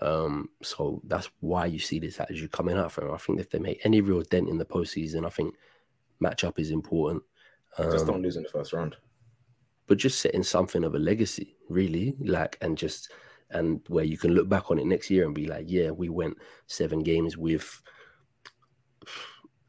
[0.00, 3.14] Um, so that's why you see this attitude coming out from them.
[3.14, 5.54] I think if they make any real dent in the postseason, I think
[6.22, 7.22] matchup is important.
[7.78, 8.96] Just Um, don't lose in the first round.
[9.86, 13.12] but just setting something of a legacy, really, like, and just
[13.50, 16.08] and where you can look back on it next year and be like, yeah, we
[16.08, 16.36] went
[16.66, 17.82] seven games with.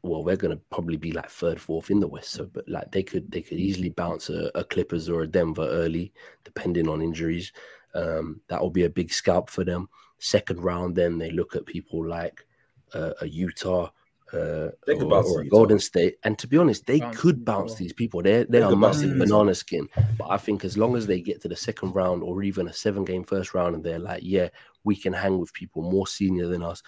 [0.02, 2.30] Well, we're gonna probably be like third, fourth in the West.
[2.30, 5.68] So, but like they could, they could easily bounce a, a Clippers or a Denver
[5.68, 6.12] early,
[6.44, 7.52] depending on injuries.
[7.94, 9.88] Um, that will be a big scalp for them.
[10.18, 12.46] Second round, then they look at people like
[12.94, 13.90] uh, a Utah,
[14.32, 15.44] uh, They could or, bounce or.
[15.44, 16.16] Golden State.
[16.24, 17.52] And to be honest, they Bounce could Utah.
[17.52, 18.22] bounce these people.
[18.22, 19.24] They're they They are massive Utah.
[19.24, 19.88] banana skin.
[20.18, 22.72] But I think as long as they get to the second round or even a
[22.72, 24.48] seven game first round and they're like, yeah,
[24.84, 26.82] we can hang with people more senior than us.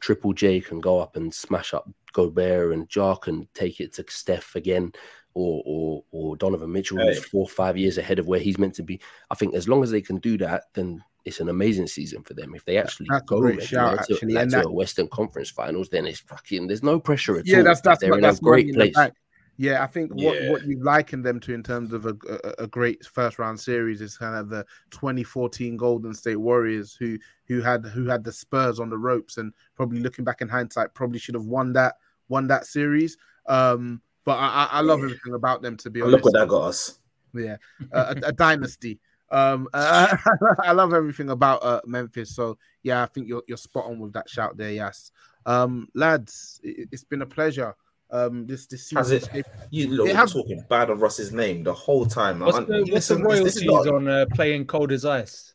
[0.00, 4.04] Triple J can go up and smash up Gobert and Ja can take it to
[4.08, 4.92] Steph again.
[5.34, 7.14] or or or Donovan Mitchell, Hey.
[7.14, 9.00] who's four or five years ahead of where he's meant to be.
[9.30, 12.34] I think as long as they can do that, then it's an amazing season for
[12.34, 12.54] them.
[12.54, 15.08] If they actually That's go great like, shout, to, actually, like, and to a Western
[15.08, 16.66] Conference Finals, then it's fucking.
[16.66, 17.64] There's no pressure at yeah, all.
[17.64, 19.10] that's that's They're in that's a great money in place.
[19.58, 20.50] Yeah, I think what, Yeah.
[20.50, 24.00] what you liken them to in terms of a, a, a great first round series
[24.00, 28.80] is kind of the 2014 Golden State Warriors who who had who had the Spurs
[28.80, 31.96] on the ropes and probably looking back in hindsight probably should have won that
[32.28, 33.16] won that series.
[33.46, 35.06] Um, but I, I, I love Yeah.
[35.06, 36.12] everything about them to be honest.
[36.12, 36.98] look what that got us.
[37.34, 37.56] Yeah,
[37.92, 39.00] a, a, a dynasty.
[39.32, 40.14] Um, uh,
[40.62, 42.34] I love everything about uh, Memphis.
[42.36, 44.70] So yeah, I think you're you're spot on with that shout there.
[44.72, 45.10] Yes,
[45.46, 47.74] um, lads, it, it's been a pleasure.
[48.10, 49.46] Um, this this Has season, it?
[49.70, 52.40] You look It have- talking bad of Russ's name the whole time.
[52.40, 52.46] man.
[52.46, 55.54] What's the, what's the listen, this- this royalties not- on uh, playing cold as ice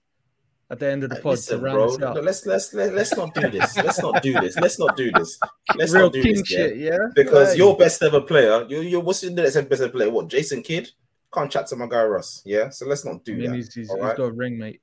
[0.72, 2.14] at the end of the pod Listen, to round bro.
[2.14, 2.24] us?
[2.24, 3.78] Let's let's let, let's not do this.
[3.78, 4.58] Let's not do this.
[4.58, 5.38] Let's not do this.
[5.76, 6.52] Let's Real not do king this.
[6.52, 6.58] yeah?
[6.58, 6.98] shit, yeah.
[7.14, 7.58] Because Right.
[7.58, 10.10] your best ever player, you you what's your next best ever player?
[10.10, 10.90] What Jason Kidd?
[11.38, 12.42] Can't chat to my guy Russ.
[12.46, 13.56] Yeah, so let's not I do mean, that.
[13.58, 14.18] he's, he's, all he's right?
[14.18, 14.82] got a ring, mate.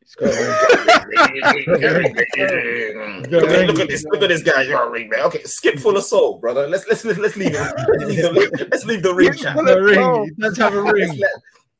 [0.00, 2.14] He's got a ring.
[3.30, 4.62] look, at, look at this, look at this guy.
[4.62, 5.20] You're a ring, man.
[5.20, 6.68] Okay, skip full of soul, brother.
[6.68, 7.52] Let's let's let's leave.
[7.54, 9.54] Let's leave the, let's leave the ring chat.
[9.56, 9.94] full a of ring.
[9.94, 10.24] soul.
[10.26, 11.18] He does have a Let's, ring.
[11.18, 11.30] let,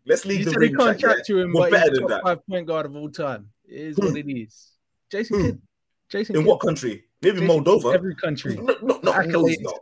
[0.06, 1.16] let's He leave the said he ring can't chat.
[1.16, 2.22] chat to him, We're but better he's than top that.
[2.22, 3.50] five point guard of all time.
[3.68, 4.16] It is what hmm.
[4.16, 4.72] it is.
[5.12, 5.44] Jason hmm.
[5.46, 5.62] Kidd.
[6.08, 6.48] Jason In Kidd.
[6.48, 7.04] what country?
[7.20, 7.94] Maybe Jason Moldova.
[7.94, 8.56] Every country.
[8.56, 9.60] No, no, no, no, Accolades.
[9.60, 9.80] not.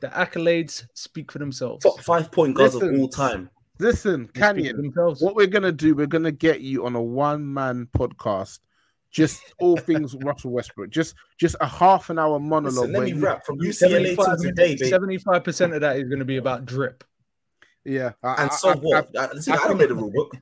[0.00, 1.84] The accolades speak for themselves.
[1.84, 3.48] Top five point guards of all time.
[3.78, 5.20] Listen, They speak for Kanyin.
[5.22, 5.94] What we're gonna do?
[5.94, 8.60] We're gonna get you on a one man podcast.
[9.10, 10.90] Just all things Russell Westbrook.
[10.90, 12.88] Just just a half an hour monologue.
[12.88, 16.24] Listen, let me you- rap from UCLA to today, 75% of that is going to
[16.24, 17.04] be about drip.
[17.84, 19.18] Yeah, I, And I- so I- what?
[19.18, 20.36] I, see, I I, don't make the rule book.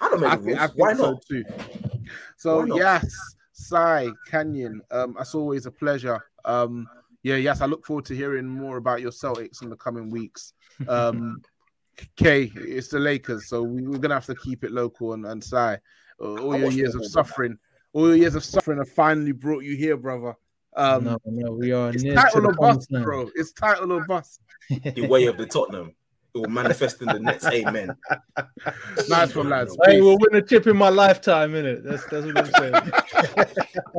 [0.00, 0.58] I don't make the think, rules.
[0.58, 1.24] I think Why so not?
[1.28, 1.44] too.
[2.36, 2.78] So Why not?
[2.78, 3.14] yes,
[3.52, 6.20] Sai Kanyin, um, that's always a pleasure.
[6.44, 6.88] Um,
[7.22, 10.54] yeah, yes, I look forward to hearing more about your Celtics in the coming weeks.
[10.88, 11.42] Um,
[12.16, 15.12] K, it's the Lakers, so we, we're gonna have to keep it local.
[15.12, 15.78] And, and Sai,
[16.20, 17.58] uh, all your years of suffering,
[17.92, 20.34] all your years of suffering have finally brought you here, brother.
[20.76, 23.28] Um, no, no, we are it's near title the or bust, bro.
[23.34, 24.40] It's title or bust.
[24.94, 25.94] The way of the Tottenham.
[26.32, 27.44] It will manifest in the Nets.
[27.46, 27.96] Amen.
[29.08, 29.76] Nice one, lads.
[29.84, 31.82] Hey, we'll win a chip in my lifetime, innit?
[31.82, 32.46] That's that's what I'm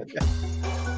[0.06, 0.97] saying.